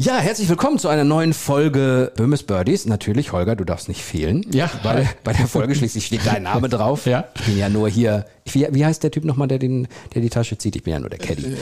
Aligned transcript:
Ja, 0.00 0.18
herzlich 0.18 0.48
willkommen 0.48 0.78
zu 0.78 0.86
einer 0.86 1.02
neuen 1.02 1.34
Folge 1.34 2.12
Böhmes 2.16 2.44
Birdies. 2.44 2.86
Natürlich, 2.86 3.32
Holger, 3.32 3.56
du 3.56 3.64
darfst 3.64 3.88
nicht 3.88 4.00
fehlen. 4.00 4.46
Ja. 4.52 4.70
Weil 4.84 5.08
bei 5.24 5.32
der 5.32 5.48
Folge 5.48 5.74
schließlich 5.74 6.06
steht 6.06 6.24
dein 6.24 6.44
Name 6.44 6.68
drauf. 6.68 7.04
Ja. 7.06 7.24
Ich 7.34 7.46
bin 7.46 7.58
ja 7.58 7.68
nur 7.68 7.88
hier. 7.88 8.24
Wie, 8.44 8.68
wie 8.70 8.86
heißt 8.86 9.02
der 9.02 9.10
Typ 9.10 9.24
nochmal, 9.24 9.48
der, 9.48 9.58
den, 9.58 9.88
der 10.14 10.22
die 10.22 10.30
Tasche 10.30 10.56
zieht? 10.56 10.76
Ich 10.76 10.84
bin 10.84 10.92
ja 10.92 11.00
nur 11.00 11.10
der 11.10 11.18
Caddy. 11.18 11.56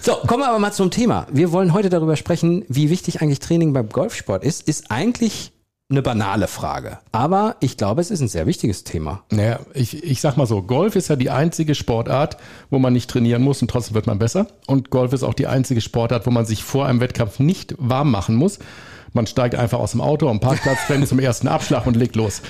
So, 0.00 0.14
kommen 0.26 0.42
wir 0.42 0.48
aber 0.48 0.58
mal 0.60 0.72
zum 0.72 0.90
Thema. 0.90 1.26
Wir 1.30 1.52
wollen 1.52 1.74
heute 1.74 1.90
darüber 1.90 2.16
sprechen, 2.16 2.64
wie 2.68 2.88
wichtig 2.88 3.20
eigentlich 3.20 3.40
Training 3.40 3.74
beim 3.74 3.90
Golfsport 3.90 4.44
ist. 4.44 4.66
Ist 4.66 4.90
eigentlich 4.90 5.52
eine 5.90 6.02
banale 6.02 6.48
Frage. 6.48 6.98
Aber 7.12 7.56
ich 7.60 7.76
glaube, 7.76 8.00
es 8.00 8.10
ist 8.10 8.20
ein 8.20 8.28
sehr 8.28 8.46
wichtiges 8.46 8.84
Thema. 8.84 9.22
Naja, 9.30 9.60
ich, 9.74 10.02
ich 10.02 10.20
sag 10.20 10.36
mal 10.36 10.46
so, 10.46 10.62
Golf 10.62 10.96
ist 10.96 11.08
ja 11.08 11.16
die 11.16 11.30
einzige 11.30 11.74
Sportart, 11.74 12.38
wo 12.70 12.78
man 12.78 12.94
nicht 12.94 13.10
trainieren 13.10 13.42
muss 13.42 13.60
und 13.60 13.70
trotzdem 13.70 13.94
wird 13.94 14.06
man 14.06 14.18
besser. 14.18 14.46
Und 14.66 14.90
Golf 14.90 15.12
ist 15.12 15.22
auch 15.22 15.34
die 15.34 15.46
einzige 15.46 15.82
Sportart, 15.82 16.26
wo 16.26 16.30
man 16.30 16.46
sich 16.46 16.64
vor 16.64 16.86
einem 16.86 17.00
Wettkampf 17.00 17.38
nicht 17.38 17.74
warm 17.78 18.10
machen 18.10 18.34
muss. 18.34 18.60
Man 19.12 19.26
steigt 19.26 19.54
einfach 19.54 19.78
aus 19.78 19.92
dem 19.92 20.00
Auto 20.00 20.28
am 20.28 20.40
Parkplatz, 20.40 20.78
rennt 20.88 21.06
zum 21.06 21.18
ersten 21.18 21.48
Abschlag 21.48 21.86
und 21.86 21.96
legt 21.96 22.16
los. 22.16 22.40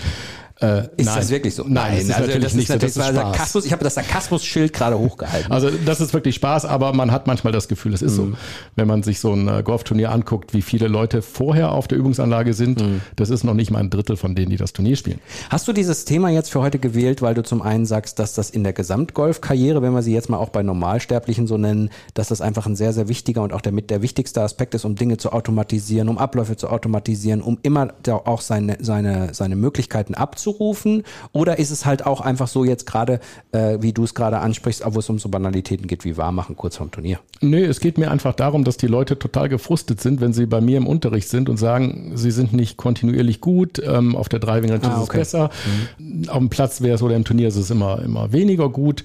Äh, 0.61 0.85
ist 0.97 1.07
nein. 1.07 1.17
das 1.17 1.31
wirklich 1.31 1.55
so? 1.55 1.65
Nein, 1.67 1.95
das 1.95 2.05
ist 2.05 2.11
also 2.11 2.21
natürlich 2.27 2.45
das 2.45 2.55
nicht 2.55 2.63
ist 2.65 2.69
natürlich 2.71 2.95
so. 2.95 3.01
Das 3.01 3.09
ist 3.11 3.17
Sarkasmus. 3.17 3.65
Ich 3.67 3.73
habe 3.73 3.83
das 3.83 3.95
Sarkasmus-Schild 3.95 4.73
gerade 4.73 4.99
hochgehalten. 4.99 5.51
Also 5.51 5.69
das 5.71 6.01
ist 6.01 6.15
wirklich 6.15 6.37
Spaß, 6.37 6.65
aber 6.65 6.93
man 6.93 7.11
hat 7.11 7.27
manchmal 7.27 7.53
das 7.53 7.67
Gefühl, 7.67 7.93
es 7.93 8.03
ist 8.03 8.13
mhm. 8.13 8.33
so. 8.33 8.33
Wenn 8.77 8.87
man 8.87 9.03
sich 9.03 9.19
so 9.19 9.33
ein 9.33 9.49
äh, 9.49 9.63
Golfturnier 9.65 10.13
anguckt, 10.13 10.55
wie 10.55 10.63
viele 10.63 10.87
Leute 10.87 11.23
vorher 11.23 11.73
auf 11.73 11.89
der 11.89 11.99
Übungsanlage 11.99 12.55
sind, 12.55 12.81
mhm. 12.81 13.01
das 13.17 13.31
ist 13.31 13.43
noch 13.43 13.55
nicht 13.55 13.73
mal 13.73 13.81
ein 13.81 13.91
Drittel 13.91 14.17
von 14.17 14.37
denen, 14.37 14.51
die 14.51 14.57
das 14.57 14.73
Turnier 14.73 14.95
spielen. 14.95 15.19
Hast 15.51 15.67
du 15.67 15.73
dieses 15.73 16.05
Thema 16.05 16.31
jetzt 16.31 16.53
für 16.53 16.61
heute 16.61 16.79
gewählt, 16.79 17.21
weil 17.21 17.35
du 17.35 17.43
zum 17.43 17.61
einen 17.61 17.85
sagst, 17.85 18.21
dass 18.21 18.35
das 18.35 18.51
in 18.51 18.63
der 18.63 18.73
Gesamtgolfkarriere, 18.73 19.83
wenn 19.83 19.93
wir 19.93 20.03
sie 20.03 20.15
jetzt 20.15 20.31
mal 20.31 20.39
auch 20.39 20.51
bei 20.51 20.63
Normalsterblichen 20.63 21.49
so 21.49 21.59
nennen, 21.59 21.91
dass 22.15 22.29
das 22.29 22.41
einfach 22.41 22.67
ein 22.67 22.77
sehr, 22.77 22.93
sehr 22.93 23.09
wichtiger 23.09 23.43
und 23.43 23.53
auch 23.53 23.61
der 23.61 23.73
mit 23.73 23.91
der 23.91 24.03
wichtigste 24.03 24.41
Aspekt 24.43 24.75
ist, 24.75 24.85
um 24.85 24.95
Dinge 24.95 25.17
zu 25.17 25.33
automatisieren, 25.33 26.09
um 26.09 26.17
Abläufe 26.17 26.57
zu 26.57 26.69
automatisieren, 26.69 27.43
um 27.43 27.59
immer 27.63 27.89
auch 28.07 28.41
seine, 28.41 28.79
seine, 28.81 29.35
seine 29.35 29.57
Möglichkeiten 29.57 30.15
abzurufen 30.45 31.03
oder 31.33 31.59
ist 31.59 31.71
es 31.71 31.87
halt 31.87 32.07
auch 32.07 32.21
einfach 32.21 32.49
so 32.49 32.65
jetzt 32.65 32.87
gerade, 32.87 33.21
äh, 33.53 33.79
wie 33.81 33.93
du 33.93 34.05
es 34.05 34.15
gerade 34.15 34.39
ansprichst, 34.39 34.83
wo 34.87 34.99
es 34.99 35.09
um 35.09 35.19
so 35.19 35.29
Banalitäten 35.29 35.87
geht 35.87 36.05
wie 36.05 36.17
Warmmachen 36.17 36.57
kurz 36.57 36.77
vorm 36.77 36.91
Turnier? 36.91 37.19
Nö, 37.41 37.65
es 37.65 37.81
geht 37.81 37.99
mir 37.99 38.11
einfach 38.11 38.35
darum, 38.35 38.65
dass 38.65 38.77
die 38.77 38.87
Leute 38.87 39.19
total 39.19 39.49
gefrustet 39.49 40.01
sind, 40.01 40.21
wenn 40.21 40.33
sie 40.33 40.47
bei 40.47 40.61
mir 40.61 40.77
im 40.77 40.87
Unterricht 40.87 41.29
sind 41.29 41.49
und 41.49 41.57
sagen, 41.57 42.13
sie 42.15 42.31
sind 42.31 42.53
nicht 42.53 42.77
kontinuierlich 42.77 43.41
gut, 43.41 43.81
ähm, 43.85 44.17
auf 44.17 44.29
der 44.29 44.41
Driving 44.41 44.71
Range 44.71 44.85
ah, 44.85 45.03
okay. 45.03 45.21
ist 45.21 45.29
es 45.29 45.33
besser, 45.33 45.51
mhm. 45.99 46.29
auf 46.29 46.39
dem 46.39 46.51
Platz 46.51 46.81
wäre 46.81 46.95
es 46.95 47.03
oder 47.03 47.17
im 47.17 47.25
Turnier 47.25 47.49
ist 47.49 47.57
es 47.57 47.71
immer, 47.71 48.03
immer 48.03 48.33
weniger 48.33 48.69
gut. 48.69 49.05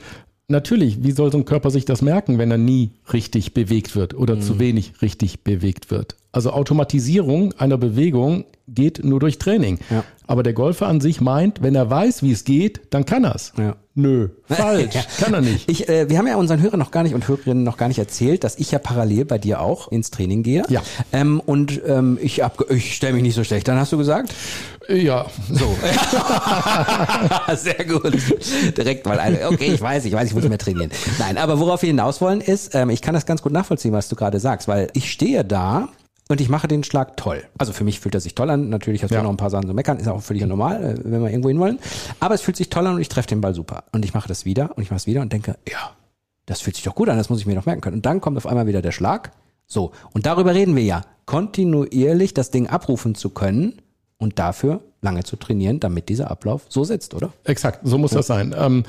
Natürlich, 0.51 1.03
wie 1.03 1.11
soll 1.11 1.31
so 1.31 1.37
ein 1.37 1.45
Körper 1.45 1.69
sich 1.69 1.85
das 1.85 2.01
merken, 2.01 2.39
wenn 2.39 2.49
er 2.49 2.57
nie 2.57 2.89
richtig 3.13 3.53
bewegt 3.53 3.95
wird 3.95 4.15
oder 4.15 4.35
mhm. 4.35 4.41
zu 4.41 4.59
wenig 4.59 4.93
richtig 5.01 5.43
bewegt 5.43 5.91
wird? 5.91 6.15
Also 6.31 6.51
Automatisierung 6.51 7.53
einer 7.57 7.77
Bewegung 7.79 8.45
geht 8.67 9.03
nur 9.03 9.19
durch 9.19 9.39
Training. 9.39 9.79
Ja. 9.89 10.03
Aber 10.27 10.43
der 10.43 10.53
Golfer 10.53 10.85
an 10.87 11.01
sich 11.01 11.21
meint, 11.21 11.63
wenn 11.63 11.73
er 11.73 11.89
weiß, 11.89 12.21
wie 12.21 12.31
es 12.31 12.43
geht, 12.43 12.81
dann 12.91 13.03
kann 13.03 13.23
er's. 13.23 13.51
Ja. 13.57 13.75
Nö, 13.95 14.29
falsch, 14.45 14.93
ja. 14.93 15.01
kann 15.17 15.33
er 15.33 15.41
nicht. 15.41 15.69
Ich, 15.69 15.89
äh, 15.89 16.07
wir 16.07 16.19
haben 16.19 16.27
ja 16.27 16.35
unseren 16.35 16.61
Hörern 16.61 16.79
noch 16.79 16.91
gar 16.91 17.01
nicht 17.01 17.15
und 17.15 17.27
Hörerinnen 17.27 17.63
noch 17.63 17.77
gar 17.77 17.87
nicht 17.87 17.97
erzählt, 17.97 18.43
dass 18.43 18.59
ich 18.59 18.69
ja 18.69 18.77
parallel 18.77 19.25
bei 19.25 19.39
dir 19.39 19.59
auch 19.59 19.91
ins 19.91 20.11
Training 20.11 20.43
gehe. 20.43 20.63
Ja. 20.69 20.83
Ähm, 21.11 21.39
und 21.43 21.81
ähm, 21.87 22.19
ich, 22.21 22.43
ich 22.69 22.95
stelle 22.95 23.13
mich 23.13 23.23
nicht 23.23 23.35
so 23.35 23.43
schlecht, 23.43 23.67
dann 23.67 23.79
hast 23.79 23.91
du 23.91 23.97
gesagt? 23.97 24.33
Ja. 24.87 25.25
So. 25.51 25.75
Sehr 27.55 27.85
gut. 27.85 28.17
Direkt 28.77 29.05
mal 29.07 29.19
eine. 29.19 29.47
Okay, 29.49 29.73
ich 29.73 29.81
weiß, 29.81 30.05
ich 30.05 30.13
weiß, 30.13 30.27
ich 30.29 30.35
muss 30.35 30.47
mehr 30.47 30.57
trainieren. 30.59 30.91
Nein, 31.17 31.37
aber 31.37 31.59
worauf 31.59 31.81
wir 31.81 31.87
hinaus 31.87 32.21
wollen 32.21 32.41
ist, 32.41 32.75
ähm, 32.75 32.91
ich 32.91 33.01
kann 33.01 33.15
das 33.15 33.25
ganz 33.25 33.41
gut 33.41 33.51
nachvollziehen, 33.51 33.93
was 33.93 34.09
du 34.09 34.15
gerade 34.15 34.39
sagst, 34.39 34.67
weil 34.67 34.89
ich 34.93 35.11
stehe 35.11 35.43
da 35.43 35.89
und 36.29 36.39
ich 36.39 36.47
mache 36.47 36.67
den 36.67 36.83
Schlag 36.83 37.17
toll. 37.17 37.43
Also 37.57 37.73
für 37.73 37.83
mich 37.83 37.99
fühlt 37.99 38.13
er 38.13 38.21
sich 38.21 38.35
toll 38.35 38.49
an. 38.51 38.69
Natürlich 38.69 39.03
hast 39.03 39.09
du 39.09 39.15
ja. 39.15 39.23
noch 39.23 39.31
ein 39.31 39.37
paar 39.37 39.49
Sachen 39.49 39.67
zu 39.67 39.73
meckern, 39.73 39.97
ist 39.97 40.07
auch 40.07 40.21
völlig 40.21 40.45
normal, 40.45 40.83
äh, 40.83 40.95
wenn 41.03 41.21
wir 41.21 41.29
irgendwo 41.29 41.49
hin 41.49 41.59
wollen. 41.59 41.79
Aber 42.19 42.35
es 42.35 42.41
fühlt 42.41 42.55
sich 42.55 42.69
toll 42.69 42.85
an 42.85 42.95
und 42.95 43.01
ich 43.01 43.09
treffe 43.09 43.27
den 43.27 43.41
Ball 43.41 43.55
super. 43.55 43.83
Und 43.91 44.05
ich 44.05 44.13
mache 44.13 44.27
das 44.27 44.45
wieder 44.45 44.77
und 44.77 44.83
ich 44.83 44.91
mache 44.91 44.99
es 44.99 45.07
wieder 45.07 45.21
und 45.21 45.33
denke, 45.33 45.57
ja, 45.67 45.95
das 46.45 46.61
fühlt 46.61 46.75
sich 46.75 46.85
doch 46.85 46.95
gut 46.95 47.09
an, 47.09 47.17
das 47.17 47.29
muss 47.29 47.39
ich 47.39 47.47
mir 47.47 47.55
noch 47.55 47.65
merken 47.65 47.81
können. 47.81 47.97
Und 47.97 48.05
dann 48.05 48.21
kommt 48.21 48.37
auf 48.37 48.45
einmal 48.45 48.67
wieder 48.67 48.81
der 48.81 48.91
Schlag. 48.91 49.31
So, 49.65 49.91
und 50.13 50.27
darüber 50.27 50.53
reden 50.53 50.75
wir 50.75 50.83
ja. 50.83 51.01
Kontinuierlich 51.25 52.33
das 52.33 52.51
Ding 52.51 52.67
abrufen 52.67 53.15
zu 53.15 53.31
können 53.31 53.81
und 54.17 54.37
dafür 54.37 54.81
lange 55.01 55.23
zu 55.23 55.35
trainieren, 55.35 55.79
damit 55.79 56.09
dieser 56.09 56.29
Ablauf 56.29 56.65
so 56.69 56.83
sitzt, 56.83 57.13
oder? 57.13 57.31
Exakt, 57.43 57.79
so 57.83 57.97
muss 57.97 58.11
ja. 58.11 58.17
das 58.17 58.27
sein. 58.27 58.55
Ähm, 58.57 58.83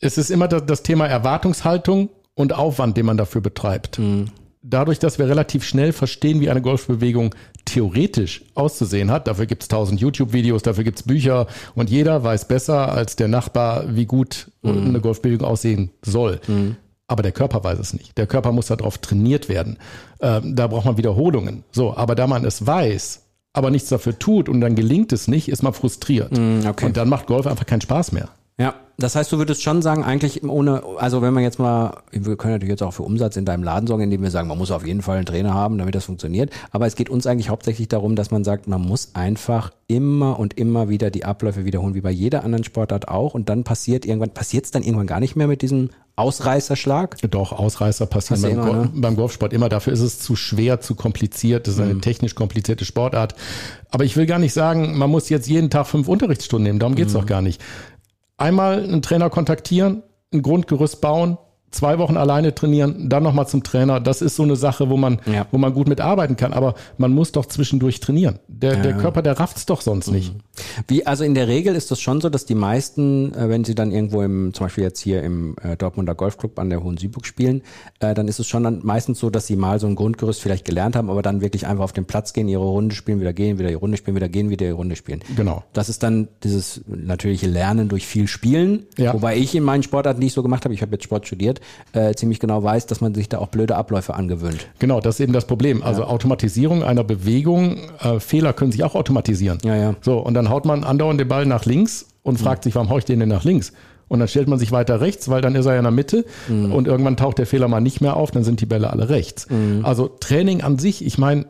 es 0.00 0.18
ist 0.18 0.30
immer 0.30 0.48
das, 0.48 0.64
das, 0.66 0.82
Thema 0.82 1.06
Erwartungshaltung 1.06 2.10
und 2.34 2.52
Aufwand, 2.52 2.96
den 2.96 3.06
man 3.06 3.16
dafür 3.16 3.40
betreibt. 3.40 3.98
Mhm. 3.98 4.26
Dadurch, 4.66 4.98
dass 4.98 5.18
wir 5.18 5.28
relativ 5.28 5.62
schnell 5.62 5.92
verstehen, 5.92 6.40
wie 6.40 6.48
eine 6.48 6.62
Golfbewegung 6.62 7.34
theoretisch 7.66 8.42
auszusehen 8.54 9.10
hat, 9.10 9.28
dafür 9.28 9.44
gibt 9.44 9.62
es 9.62 9.68
tausend 9.68 10.00
YouTube-Videos, 10.00 10.62
dafür 10.62 10.84
gibt 10.84 11.00
es 11.00 11.02
Bücher 11.02 11.48
und 11.74 11.90
jeder 11.90 12.24
weiß 12.24 12.48
besser 12.48 12.90
als 12.90 13.14
der 13.14 13.28
Nachbar, 13.28 13.94
wie 13.94 14.06
gut 14.06 14.50
mhm. 14.62 14.86
eine 14.88 15.00
Golfbewegung 15.02 15.46
aussehen 15.46 15.90
soll. 16.00 16.40
Mhm. 16.46 16.76
Aber 17.06 17.22
der 17.22 17.32
Körper 17.32 17.62
weiß 17.62 17.78
es 17.78 17.92
nicht. 17.92 18.16
Der 18.16 18.26
Körper 18.26 18.52
muss 18.52 18.68
darauf 18.68 18.96
trainiert 18.96 19.50
werden. 19.50 19.76
Ähm, 20.22 20.56
da 20.56 20.66
braucht 20.66 20.86
man 20.86 20.96
Wiederholungen. 20.96 21.64
So, 21.70 21.94
aber 21.94 22.14
da 22.14 22.26
man 22.26 22.46
es 22.46 22.66
weiß, 22.66 23.20
aber 23.52 23.70
nichts 23.70 23.90
dafür 23.90 24.18
tut 24.18 24.48
und 24.48 24.62
dann 24.62 24.74
gelingt 24.76 25.12
es 25.12 25.28
nicht, 25.28 25.50
ist 25.50 25.62
man 25.62 25.74
frustriert. 25.74 26.32
Mm, 26.32 26.66
okay. 26.66 26.86
Und 26.86 26.96
dann 26.96 27.10
macht 27.10 27.26
Golf 27.26 27.46
einfach 27.46 27.66
keinen 27.66 27.82
Spaß 27.82 28.12
mehr. 28.12 28.30
Ja, 28.58 28.74
das 28.96 29.16
heißt, 29.16 29.32
du 29.32 29.38
würdest 29.38 29.62
schon 29.62 29.82
sagen, 29.82 30.04
eigentlich 30.04 30.44
ohne, 30.44 30.82
also 30.98 31.20
wenn 31.20 31.34
man 31.34 31.42
jetzt 31.42 31.58
mal, 31.58 32.02
wir 32.12 32.36
können 32.36 32.54
natürlich 32.54 32.70
jetzt 32.70 32.82
auch 32.82 32.92
für 32.92 33.02
Umsatz 33.02 33.36
in 33.36 33.44
deinem 33.44 33.64
Laden 33.64 33.88
sorgen, 33.88 34.04
indem 34.04 34.22
wir 34.22 34.30
sagen, 34.30 34.46
man 34.46 34.56
muss 34.56 34.70
auf 34.70 34.86
jeden 34.86 35.02
Fall 35.02 35.16
einen 35.16 35.26
Trainer 35.26 35.52
haben, 35.52 35.78
damit 35.78 35.94
das 35.96 36.04
funktioniert. 36.04 36.50
Aber 36.70 36.86
es 36.86 36.94
geht 36.94 37.10
uns 37.10 37.26
eigentlich 37.26 37.48
hauptsächlich 37.48 37.88
darum, 37.88 38.14
dass 38.14 38.30
man 38.30 38.44
sagt, 38.44 38.68
man 38.68 38.80
muss 38.80 39.14
einfach 39.14 39.72
immer 39.88 40.38
und 40.38 40.54
immer 40.54 40.88
wieder 40.88 41.10
die 41.10 41.24
Abläufe 41.24 41.64
wiederholen, 41.64 41.94
wie 41.94 42.00
bei 42.00 42.10
jeder 42.10 42.44
anderen 42.44 42.64
Sportart 42.64 43.08
auch. 43.08 43.34
Und 43.34 43.48
dann 43.48 43.64
passiert 43.64 44.06
irgendwann, 44.06 44.30
passiert 44.30 44.64
es 44.64 44.70
dann 44.70 44.82
irgendwann 44.82 45.08
gar 45.08 45.20
nicht 45.20 45.34
mehr 45.34 45.48
mit 45.48 45.62
diesem 45.62 45.90
Ausreißerschlag? 46.16 47.16
Doch, 47.30 47.50
Ausreißer 47.50 48.06
passieren 48.06 48.42
beim, 48.42 48.52
immer, 48.52 48.72
ne? 48.84 48.90
beim, 48.94 49.16
Golfsport 49.16 49.52
immer. 49.52 49.68
Dafür 49.68 49.92
ist 49.92 50.00
es 50.00 50.20
zu 50.20 50.36
schwer, 50.36 50.80
zu 50.80 50.94
kompliziert. 50.94 51.66
Das 51.66 51.74
ist 51.74 51.80
eine 51.80 51.94
mhm. 51.94 52.00
technisch 52.00 52.36
komplizierte 52.36 52.84
Sportart. 52.84 53.34
Aber 53.90 54.04
ich 54.04 54.16
will 54.16 54.26
gar 54.26 54.38
nicht 54.38 54.52
sagen, 54.52 54.96
man 54.96 55.10
muss 55.10 55.28
jetzt 55.28 55.48
jeden 55.48 55.70
Tag 55.70 55.88
fünf 55.88 56.06
Unterrichtsstunden 56.06 56.64
nehmen. 56.64 56.78
Darum 56.78 56.94
geht's 56.94 57.12
mhm. 57.12 57.18
doch 57.18 57.26
gar 57.26 57.42
nicht 57.42 57.60
einmal 58.36 58.82
einen 58.82 59.02
Trainer 59.02 59.30
kontaktieren, 59.30 60.02
ein 60.32 60.42
Grundgerüst 60.42 61.00
bauen, 61.00 61.38
zwei 61.74 61.98
Wochen 61.98 62.16
alleine 62.16 62.54
trainieren, 62.54 63.08
dann 63.08 63.22
nochmal 63.22 63.46
zum 63.48 63.62
Trainer. 63.62 64.00
Das 64.00 64.22
ist 64.22 64.36
so 64.36 64.42
eine 64.42 64.56
Sache, 64.56 64.88
wo 64.90 64.96
man, 64.96 65.20
ja. 65.26 65.46
wo 65.50 65.58
man 65.58 65.74
gut 65.74 65.88
mitarbeiten 65.88 66.36
kann. 66.36 66.52
Aber 66.52 66.74
man 66.96 67.12
muss 67.12 67.32
doch 67.32 67.46
zwischendurch 67.46 68.00
trainieren. 68.00 68.38
Der, 68.48 68.74
ja. 68.74 68.82
der 68.82 68.94
Körper, 68.94 69.22
der 69.22 69.38
rafft's 69.38 69.66
doch 69.66 69.80
sonst 69.80 70.08
mhm. 70.08 70.14
nicht. 70.14 70.34
Wie, 70.88 71.06
also 71.06 71.24
in 71.24 71.34
der 71.34 71.48
Regel 71.48 71.74
ist 71.74 71.90
das 71.90 72.00
schon 72.00 72.20
so, 72.20 72.30
dass 72.30 72.46
die 72.46 72.54
meisten, 72.54 73.34
äh, 73.34 73.48
wenn 73.48 73.64
sie 73.64 73.74
dann 73.74 73.90
irgendwo 73.90 74.22
im, 74.22 74.54
zum 74.54 74.66
Beispiel 74.66 74.84
jetzt 74.84 75.00
hier 75.00 75.22
im 75.22 75.56
äh, 75.62 75.76
Dortmunder 75.76 76.14
Golfclub 76.14 76.58
an 76.58 76.70
der 76.70 76.82
Hohen 76.82 76.96
Sieburg 76.96 77.26
spielen, 77.26 77.62
äh, 78.00 78.14
dann 78.14 78.28
ist 78.28 78.38
es 78.38 78.46
schon 78.46 78.62
dann 78.62 78.80
meistens 78.82 79.18
so, 79.18 79.30
dass 79.30 79.46
sie 79.46 79.56
mal 79.56 79.80
so 79.80 79.86
ein 79.86 79.96
Grundgerüst 79.96 80.40
vielleicht 80.40 80.64
gelernt 80.64 80.96
haben, 80.96 81.10
aber 81.10 81.22
dann 81.22 81.40
wirklich 81.40 81.66
einfach 81.66 81.84
auf 81.84 81.92
den 81.92 82.04
Platz 82.04 82.32
gehen, 82.32 82.48
ihre 82.48 82.62
Runde 82.62 82.94
spielen, 82.94 83.20
wieder 83.20 83.32
gehen, 83.32 83.58
wieder 83.58 83.68
die 83.68 83.74
Runde 83.74 83.96
spielen, 83.96 84.16
wieder 84.16 84.28
gehen, 84.28 84.50
wieder 84.50 84.66
die 84.66 84.72
Runde 84.72 84.96
spielen. 84.96 85.20
Genau. 85.36 85.64
Das 85.72 85.88
ist 85.88 86.02
dann 86.02 86.28
dieses 86.44 86.82
natürliche 86.86 87.48
Lernen 87.48 87.88
durch 87.88 88.06
viel 88.06 88.28
Spielen, 88.28 88.86
ja. 88.96 89.12
wobei 89.12 89.36
ich 89.36 89.54
in 89.54 89.64
meinen 89.64 89.82
Sportarten 89.82 90.20
nicht 90.20 90.34
so 90.34 90.42
gemacht 90.42 90.64
habe. 90.64 90.74
Ich 90.74 90.82
habe 90.82 90.92
jetzt 90.92 91.04
Sport 91.04 91.26
studiert 91.26 91.60
äh, 91.92 92.14
ziemlich 92.14 92.40
genau 92.40 92.62
weiß, 92.62 92.86
dass 92.86 93.00
man 93.00 93.14
sich 93.14 93.28
da 93.28 93.38
auch 93.38 93.48
blöde 93.48 93.76
Abläufe 93.76 94.14
angewöhnt. 94.14 94.68
Genau, 94.78 95.00
das 95.00 95.16
ist 95.16 95.20
eben 95.20 95.32
das 95.32 95.46
Problem. 95.46 95.82
Also 95.82 96.02
ja. 96.02 96.08
Automatisierung 96.08 96.82
einer 96.82 97.04
Bewegung, 97.04 97.78
äh, 98.00 98.20
Fehler 98.20 98.52
können 98.52 98.72
sich 98.72 98.84
auch 98.84 98.94
automatisieren. 98.94 99.58
Ja, 99.64 99.76
ja. 99.76 99.94
So, 100.00 100.18
und 100.18 100.34
dann 100.34 100.48
haut 100.48 100.64
man 100.64 100.84
andauernd 100.84 101.20
den 101.20 101.28
Ball 101.28 101.46
nach 101.46 101.64
links 101.64 102.06
und 102.22 102.38
fragt 102.38 102.64
mhm. 102.64 102.68
sich, 102.68 102.74
warum 102.74 102.90
haue 102.90 102.98
ich 102.98 103.04
den 103.04 103.20
denn 103.20 103.28
nach 103.28 103.44
links? 103.44 103.72
Und 104.08 104.18
dann 104.18 104.28
stellt 104.28 104.48
man 104.48 104.58
sich 104.58 104.70
weiter 104.70 105.00
rechts, 105.00 105.28
weil 105.28 105.40
dann 105.40 105.54
ist 105.54 105.66
er 105.66 105.72
ja 105.72 105.78
in 105.78 105.84
der 105.84 105.90
Mitte 105.90 106.24
mhm. 106.48 106.72
und 106.72 106.86
irgendwann 106.86 107.16
taucht 107.16 107.38
der 107.38 107.46
Fehler 107.46 107.68
mal 107.68 107.80
nicht 107.80 108.00
mehr 108.00 108.16
auf, 108.16 108.30
dann 108.30 108.44
sind 108.44 108.60
die 108.60 108.66
Bälle 108.66 108.90
alle 108.90 109.08
rechts. 109.08 109.48
Mhm. 109.48 109.84
Also 109.84 110.08
Training 110.08 110.62
an 110.62 110.78
sich, 110.78 111.04
ich 111.04 111.18
meine, 111.18 111.46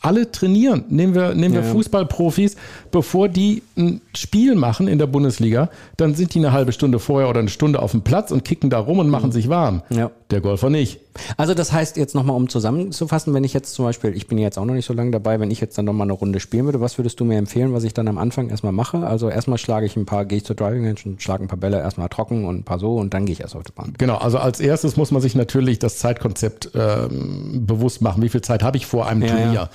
alle 0.00 0.30
trainieren. 0.30 0.84
Nehmen 0.88 1.14
wir, 1.14 1.34
nehmen 1.34 1.54
wir 1.54 1.62
ja, 1.62 1.68
Fußballprofis, 1.68 2.56
bevor 2.90 3.28
die 3.28 3.62
ein 3.76 4.00
Spiel 4.14 4.54
machen 4.54 4.88
in 4.88 4.98
der 4.98 5.06
Bundesliga, 5.06 5.70
dann 5.96 6.14
sind 6.14 6.34
die 6.34 6.38
eine 6.38 6.52
halbe 6.52 6.72
Stunde 6.72 6.98
vorher 6.98 7.28
oder 7.28 7.40
eine 7.40 7.50
Stunde 7.50 7.80
auf 7.80 7.90
dem 7.92 8.02
Platz 8.02 8.30
und 8.30 8.44
kicken 8.44 8.70
da 8.70 8.78
rum 8.78 8.98
und 8.98 9.08
machen 9.08 9.28
mhm. 9.28 9.32
sich 9.32 9.48
warm. 9.48 9.82
Ja. 9.90 10.10
der 10.30 10.40
Golfer 10.40 10.70
nicht. 10.70 11.00
Also 11.36 11.54
das 11.54 11.72
heißt 11.72 11.96
jetzt 11.96 12.14
nochmal, 12.14 12.36
um 12.36 12.48
zusammenzufassen, 12.48 13.34
wenn 13.34 13.44
ich 13.44 13.52
jetzt 13.52 13.74
zum 13.74 13.84
Beispiel, 13.84 14.16
ich 14.16 14.26
bin 14.28 14.38
jetzt 14.38 14.58
auch 14.58 14.64
noch 14.64 14.74
nicht 14.74 14.86
so 14.86 14.92
lange 14.94 15.10
dabei, 15.10 15.40
wenn 15.40 15.50
ich 15.50 15.60
jetzt 15.60 15.76
dann 15.76 15.84
nochmal 15.84 16.06
eine 16.06 16.12
Runde 16.12 16.38
spielen 16.40 16.64
würde, 16.66 16.80
was 16.80 16.98
würdest 16.98 17.18
du 17.20 17.24
mir 17.24 17.36
empfehlen, 17.38 17.72
was 17.72 17.84
ich 17.84 17.94
dann 17.94 18.06
am 18.08 18.18
Anfang 18.18 18.48
erstmal 18.48 18.72
mache? 18.72 19.06
Also 19.06 19.28
erstmal 19.28 19.58
schlage 19.58 19.86
ich 19.86 19.96
ein 19.96 20.06
paar, 20.06 20.24
gehe 20.24 20.38
ich 20.38 20.44
zur 20.44 20.56
Driving 20.56 20.84
Range 20.86 20.98
und 21.04 21.22
schlage 21.22 21.44
ein 21.44 21.48
paar 21.48 21.58
Bälle 21.58 21.78
erstmal 21.78 22.08
trocken 22.08 22.44
und 22.44 22.58
ein 22.60 22.64
paar 22.64 22.78
so 22.78 22.96
und 22.96 23.12
dann 23.14 23.26
gehe 23.26 23.32
ich 23.32 23.40
erst 23.40 23.56
auf 23.56 23.64
die 23.64 23.72
Bahn. 23.72 23.94
Genau, 23.98 24.16
also 24.18 24.38
als 24.38 24.60
erstes 24.60 24.96
muss 24.96 25.10
man 25.10 25.20
sich 25.20 25.34
natürlich 25.34 25.78
das 25.78 25.98
Zeitkonzept 25.98 26.70
ähm, 26.74 27.66
bewusst 27.66 28.02
machen. 28.02 28.22
Wie 28.22 28.28
viel 28.28 28.42
Zeit 28.42 28.62
habe 28.62 28.76
ich 28.76 28.86
vor 28.86 29.06
einem 29.06 29.22
Ja, 29.22 29.28
Turnier? 29.28 29.52
ja. 29.52 29.68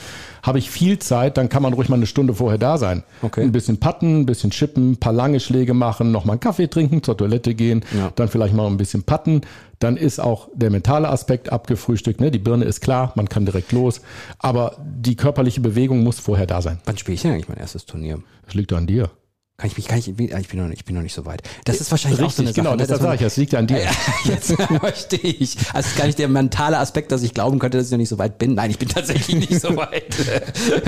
Habe 0.44 0.60
ich 0.60 0.70
viel 0.70 1.00
Zeit, 1.00 1.38
dann 1.38 1.50
kann 1.50 1.64
man 1.64 1.74
ruhig 1.74 1.90
mal 1.90 1.96
eine 1.96 2.06
Stunde 2.06 2.34
vorher 2.36 2.60
da 2.60 2.78
sein. 2.78 3.04
Okay. 3.24 3.42
Ein 3.42 3.52
bisschen 3.52 3.80
putten, 3.80 4.22
ein 4.22 4.26
bisschen 4.28 4.52
chippen, 4.52 4.92
ein 4.92 4.98
paar 4.98 5.14
lange 5.14 5.40
Schläge 5.40 5.74
machen, 5.74 6.12
nochmal 6.12 6.36
einen 6.36 6.40
Kaffee 6.40 6.68
trinken, 6.68 7.02
zur 7.02 7.18
Toilette 7.18 7.56
gehen, 7.56 7.84
Ja. 7.98 8.12
dann 8.16 8.28
vielleicht 8.28 8.54
mal 8.54 8.68
ein 8.68 8.78
bisschen 8.78 9.04
putten. 9.04 9.42
Dann 9.86 9.98
ist 9.98 10.18
auch 10.18 10.50
der 10.56 10.72
mentale 10.72 11.10
Aspekt 11.10 11.52
abgefrühstückt. 11.52 12.20
Ne? 12.20 12.32
Die 12.32 12.40
Birne 12.40 12.66
ist 12.66 12.82
klar, 12.82 13.14
man 13.14 13.30
kann 13.30 13.46
direkt 13.46 13.72
los. 13.72 14.02
Aber 14.40 14.78
die 14.84 15.16
körperliche 15.16 15.62
Bewegung 15.62 16.02
muss 16.04 16.20
vorher 16.20 16.48
da 16.48 16.64
sein. 16.64 16.80
Wann 16.86 16.98
spiele 16.98 17.14
ich 17.14 17.22
denn 17.22 17.34
eigentlich 17.34 17.50
mein 17.50 17.60
erstes 17.60 17.86
Turnier? 17.86 18.18
Das 18.46 18.56
liegt 18.56 18.74
an 18.74 18.88
dir. 18.88 19.12
Kann 19.58 19.70
ich 19.70 19.78
mich, 19.78 19.88
kann 19.88 19.98
ich, 20.00 20.10
ich 20.10 20.16
bin 20.18 20.60
noch 20.60 20.68
nicht, 20.68 20.80
ich 20.80 20.86
bin 20.86 20.96
noch 20.96 21.02
nicht 21.02 21.14
so 21.14 21.26
weit. 21.26 21.42
Das 21.64 21.80
ist 21.80 21.90
wahrscheinlich 21.90 22.22
auch 22.22 22.30
so 22.30 22.42
eine 22.42 22.50
Richtig, 22.50 22.56
genau, 22.62 22.72
Sache, 22.72 22.78
ne, 22.78 22.84
deshalb 22.84 23.02
man- 23.02 23.08
sage 23.12 23.16
ich, 23.16 23.22
das 23.22 23.38
liegt 23.38 23.56
an 23.56 23.68
dir. 23.68 23.88
Jetzt 24.26 24.52
verstehe 24.54 25.20
ich. 25.22 25.56
Also 25.74 25.80
es 25.80 25.88
ist 25.88 25.98
gar 25.98 26.08
nicht 26.08 26.20
der 26.20 26.28
mentale 26.28 26.78
Aspekt, 26.78 27.14
dass 27.14 27.24
ich 27.24 27.34
glauben 27.34 27.58
könnte, 27.60 27.78
dass 27.78 27.88
ich 27.88 27.92
noch 27.92 27.98
nicht 28.00 28.10
so 28.10 28.18
weit 28.18 28.38
bin. 28.38 28.56
Nein, 28.56 28.72
ich 28.72 28.80
bin 28.80 28.90
tatsächlich 28.90 29.50
nicht 29.50 29.62
so 29.62 29.78
weit. 29.78 30.14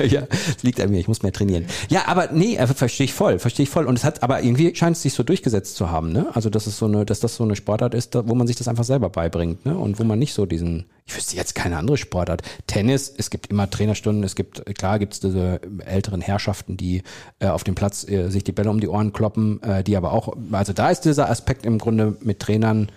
ja, 0.12 0.24
es 0.54 0.62
liegt 0.62 0.82
an 0.82 0.90
mir, 0.90 1.00
ich 1.00 1.08
muss 1.08 1.22
mehr 1.22 1.32
trainieren. 1.32 1.64
Ja, 1.88 2.08
aber 2.08 2.28
nee, 2.30 2.56
äh, 2.56 2.66
verstehe 2.66 3.06
ich 3.06 3.14
voll, 3.14 3.38
verstehe 3.38 3.64
ich 3.64 3.70
voll. 3.70 3.86
Und 3.86 3.96
es 3.96 4.04
hat, 4.04 4.22
aber 4.22 4.42
irgendwie 4.42 4.74
scheint 4.76 4.96
es 4.96 5.02
sich 5.02 5.14
so 5.14 5.22
durchgesetzt 5.22 5.76
zu 5.76 5.90
haben, 5.90 6.12
ne? 6.12 6.26
Also 6.34 6.50
dass 6.50 6.66
es 6.66 6.76
so 6.76 6.84
eine, 6.84 7.06
dass 7.06 7.20
das 7.20 7.36
so 7.36 7.44
eine 7.44 7.56
Sportart 7.56 7.94
ist, 7.94 8.14
wo 8.16 8.34
man 8.34 8.46
sich 8.46 8.56
das 8.56 8.68
einfach 8.68 8.84
selber 8.84 9.08
beibringt, 9.08 9.64
ne? 9.64 9.78
Und 9.78 9.98
wo 9.98 10.04
man 10.04 10.18
nicht 10.18 10.34
so 10.34 10.44
diesen, 10.44 10.84
ich 11.08 11.16
wüsste 11.16 11.36
jetzt 11.36 11.54
keine 11.54 11.78
andere 11.78 11.96
Sportart. 11.96 12.42
Tennis, 12.66 13.12
es 13.16 13.30
gibt 13.30 13.46
immer 13.48 13.68
Trainerstunden, 13.70 14.22
es 14.24 14.34
gibt, 14.34 14.62
klar 14.76 14.98
gibt 14.98 15.14
es 15.14 15.20
diese 15.20 15.60
älteren 15.84 16.20
Herrschaften, 16.20 16.76
die 16.76 17.02
äh, 17.38 17.46
auf 17.48 17.64
dem 17.64 17.74
Platz 17.74 18.06
äh, 18.06 18.28
sich 18.28 18.44
die 18.44 18.52
Bälle 18.52 18.70
um 18.70 18.78
die 18.78 18.88
Ohren 18.88 19.12
kloppen, 19.12 19.62
äh, 19.62 19.82
die 19.82 19.96
aber 19.96 20.12
auch, 20.12 20.36
also 20.52 20.72
da 20.74 20.90
ist 20.90 21.00
dieser 21.06 21.30
Aspekt 21.30 21.64
im 21.64 21.78
Grunde 21.78 22.16
mit 22.20 22.40
Trainern, 22.40 22.90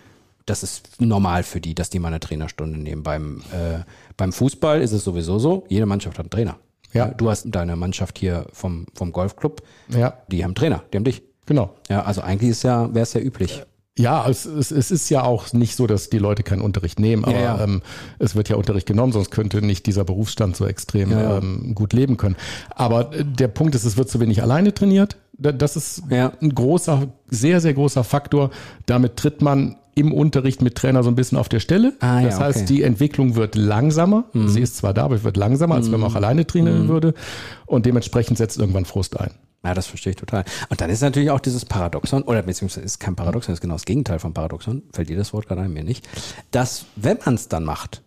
das 0.45 0.61
ist 0.63 0.99
normal 0.99 1.43
für 1.43 1.61
die, 1.61 1.73
dass 1.73 1.89
die 1.89 1.99
mal 1.99 2.09
eine 2.09 2.19
Trainerstunde 2.19 2.77
nehmen. 2.79 3.03
Beim, 3.03 3.41
äh, 3.53 3.79
beim 4.17 4.33
Fußball 4.33 4.81
ist 4.81 4.91
es 4.91 5.03
sowieso 5.05 5.39
so, 5.39 5.65
jede 5.69 5.85
Mannschaft 5.85 6.17
hat 6.17 6.25
einen 6.25 6.31
Trainer. 6.31 6.57
Ja. 6.93 7.05
Du 7.07 7.29
hast 7.29 7.45
deine 7.49 7.77
Mannschaft 7.77 8.17
hier 8.17 8.45
vom, 8.51 8.87
vom 8.93 9.13
Golfclub, 9.13 9.61
Ja, 9.87 10.17
die 10.27 10.43
haben 10.43 10.55
Trainer, 10.55 10.83
die 10.91 10.97
haben 10.97 11.05
dich. 11.05 11.21
genau. 11.45 11.73
Ja, 11.89 12.03
also 12.03 12.19
eigentlich 12.21 12.51
ist 12.51 12.63
ja, 12.63 12.93
wäre 12.93 13.03
es 13.03 13.13
ja 13.13 13.21
üblich. 13.21 13.63
Ja, 13.97 14.25
es, 14.29 14.45
es, 14.45 14.71
es 14.71 14.89
ist 14.89 15.09
ja 15.09 15.23
auch 15.23 15.51
nicht 15.51 15.75
so, 15.75 15.85
dass 15.85 16.09
die 16.09 16.17
Leute 16.17 16.43
keinen 16.43 16.61
Unterricht 16.61 16.99
nehmen, 16.99 17.25
aber 17.25 17.33
Ja, 17.35 17.57
ja. 17.57 17.63
Ähm, 17.63 17.81
es 18.19 18.35
wird 18.35 18.47
ja 18.47 18.55
Unterricht 18.55 18.88
genommen, 18.88 19.11
sonst 19.11 19.31
könnte 19.31 19.61
nicht 19.61 19.85
dieser 19.85 20.05
Berufsstand 20.05 20.55
so 20.55 20.65
extrem 20.65 21.11
Ja. 21.11 21.38
Ähm, 21.38 21.75
gut 21.75 21.91
leben 21.91 22.15
können. 22.15 22.38
Aber 22.73 23.13
äh, 23.13 23.25
der 23.25 23.49
Punkt 23.49 23.75
ist, 23.75 23.83
es 23.83 23.97
wird 23.97 24.09
zu 24.09 24.19
wenig 24.21 24.41
alleine 24.41 24.73
trainiert. 24.73 25.17
Da- 25.38 25.51
Das 25.51 25.75
ist 25.75 26.03
ein 26.09 26.55
großer, 26.55 27.09
sehr, 27.27 27.59
sehr 27.59 27.73
großer 27.73 28.03
Faktor. 28.05 28.51
Damit 28.85 29.17
tritt 29.17 29.41
man 29.41 29.75
im 29.94 30.13
Unterricht 30.13 30.61
mit 30.61 30.75
Trainer 30.75 31.03
so 31.03 31.09
ein 31.09 31.15
bisschen 31.15 31.37
auf 31.37 31.49
der 31.49 31.59
Stelle. 31.59 31.91
Ah, 31.99 32.21
das 32.21 32.39
heißt, 32.39 32.59
okay. 32.59 32.63
Mhm. 32.63 32.67
die 32.67 32.83
Entwicklung 32.83 33.35
wird 33.35 33.55
langsamer. 33.55 34.23
Sie 34.33 34.61
ist 34.61 34.77
zwar 34.77 34.94
da, 34.94 35.03
aber 35.03 35.15
es 35.15 35.25
wird 35.25 35.35
langsamer, 35.35 35.75
als 35.75 35.91
wenn 35.91 35.99
man 35.99 36.09
auch 36.09 36.15
alleine 36.15 36.47
trainieren 36.47 36.87
würde. 36.87 37.13
Und 37.65 37.85
dementsprechend 37.85 38.37
setzt 38.37 38.57
irgendwann 38.57 38.85
Frust 38.85 39.19
ein. 39.19 39.31
Ja, 39.63 39.73
das 39.75 39.87
verstehe 39.87 40.11
ich 40.11 40.17
total. 40.17 40.43
Und 40.69 40.81
dann 40.81 40.89
ist 40.89 41.01
natürlich 41.01 41.29
auch 41.29 41.39
dieses 41.39 41.65
Paradoxon, 41.65 42.23
oder 42.23 42.41
beziehungsweise 42.41 42.85
ist 42.85 42.99
kein 42.99 43.15
Paradoxon, 43.15 43.53
ist 43.53 43.61
genau 43.61 43.75
das 43.75 43.85
Gegenteil 43.85 44.19
vom 44.19 44.33
Paradoxon, 44.33 44.83
fällt 44.91 45.09
dir 45.09 45.17
das 45.17 45.33
Wort 45.33 45.47
gerade 45.47 45.61
ein, 45.61 45.71
mir 45.71 45.83
nicht, 45.83 46.07
dass, 46.49 46.85
wenn 46.95 47.19
man 47.25 47.35
es 47.35 47.47
dann 47.47 47.63
macht, 47.63 48.01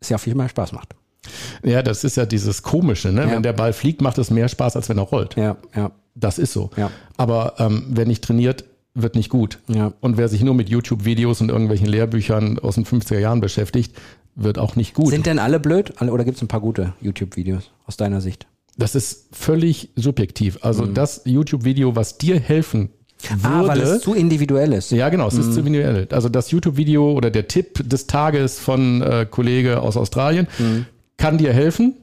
es 0.00 0.08
ja 0.08 0.18
viel 0.18 0.34
mehr 0.34 0.48
Spaß 0.48 0.72
macht. 0.72 0.94
Ja, 1.62 1.82
das 1.82 2.04
ist 2.04 2.16
ja 2.16 2.24
dieses 2.24 2.62
Komische. 2.62 3.12
Ne? 3.12 3.22
Ja. 3.22 3.30
Wenn 3.32 3.42
der 3.42 3.52
Ball 3.52 3.72
fliegt, 3.72 4.00
macht 4.00 4.18
es 4.18 4.30
mehr 4.30 4.48
Spaß, 4.48 4.76
als 4.76 4.88
wenn 4.88 4.98
er 4.98 5.04
rollt. 5.04 5.36
Ja, 5.36 5.56
ja, 5.74 5.90
Das 6.14 6.38
ist 6.38 6.52
so. 6.52 6.70
Ja. 6.76 6.90
Aber 7.16 7.54
ähm, 7.58 7.86
wer 7.90 8.06
nicht 8.06 8.22
trainiert, 8.22 8.64
wird 8.94 9.14
nicht 9.14 9.28
gut. 9.28 9.58
Ja. 9.68 9.92
Und 10.00 10.16
wer 10.16 10.28
sich 10.28 10.42
nur 10.42 10.54
mit 10.54 10.68
YouTube-Videos 10.68 11.40
und 11.40 11.50
irgendwelchen 11.50 11.86
Lehrbüchern 11.86 12.58
aus 12.58 12.76
den 12.76 12.86
50er 12.86 13.18
Jahren 13.18 13.40
beschäftigt, 13.40 13.94
wird 14.34 14.58
auch 14.58 14.76
nicht 14.76 14.94
gut. 14.94 15.10
Sind 15.10 15.26
denn 15.26 15.38
alle 15.38 15.60
blöd? 15.60 16.00
Oder 16.00 16.24
gibt 16.24 16.36
es 16.36 16.42
ein 16.42 16.48
paar 16.48 16.60
gute 16.60 16.94
YouTube-Videos 17.00 17.70
aus 17.86 17.96
deiner 17.96 18.20
Sicht? 18.20 18.46
Das 18.76 18.94
ist 18.94 19.28
völlig 19.32 19.90
subjektiv. 19.96 20.58
Also 20.62 20.86
das 20.86 21.22
YouTube-Video, 21.24 21.96
was 21.96 22.18
dir 22.18 22.38
helfen 22.40 22.80
würde. 22.80 22.92
Mhm. 23.38 23.44
Ah, 23.44 23.66
weil 23.66 23.80
es 23.80 24.02
zu 24.02 24.12
individuell 24.14 24.72
ist. 24.74 24.90
ja, 24.92 25.08
genau, 25.08 25.26
es 25.28 25.34
ist 25.34 25.54
zu 25.54 25.60
individuell. 25.60 26.06
Also 26.10 26.28
das 26.28 26.50
YouTube-Video 26.50 27.12
oder 27.12 27.30
der 27.30 27.48
Tipp 27.48 27.88
des 27.88 28.06
Tages 28.06 28.58
von 28.58 29.00
äh, 29.02 29.26
Kollege 29.30 29.80
aus 29.80 29.96
Australien 29.96 30.46
Mhm. 30.58 30.86
kann 31.16 31.38
dir 31.38 31.52
helfen 31.52 31.94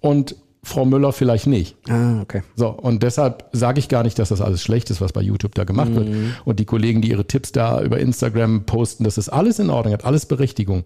und 0.00 0.34
Frau 0.64 0.84
Müller 0.84 1.12
vielleicht 1.12 1.46
nicht. 1.46 1.76
Ah, 1.88 2.20
okay. 2.22 2.42
So, 2.56 2.68
und 2.68 3.02
deshalb 3.02 3.44
sage 3.52 3.78
ich 3.80 3.88
gar 3.88 4.02
nicht, 4.02 4.18
dass 4.18 4.30
das 4.30 4.40
alles 4.40 4.62
schlecht 4.62 4.90
ist, 4.90 5.00
was 5.00 5.12
bei 5.12 5.20
YouTube 5.20 5.54
da 5.54 5.64
gemacht 5.64 5.94
wird. 5.94 6.08
Mhm. 6.08 6.32
Und 6.44 6.58
die 6.60 6.64
Kollegen, 6.64 7.02
die 7.02 7.10
ihre 7.10 7.26
Tipps 7.26 7.52
da 7.52 7.82
über 7.82 7.98
Instagram 7.98 8.64
posten, 8.64 9.04
das 9.04 9.18
ist 9.18 9.28
alles 9.28 9.58
in 9.58 9.70
Ordnung, 9.70 9.92
hat 9.92 10.04
alles 10.04 10.26
Berechtigung. 10.26 10.84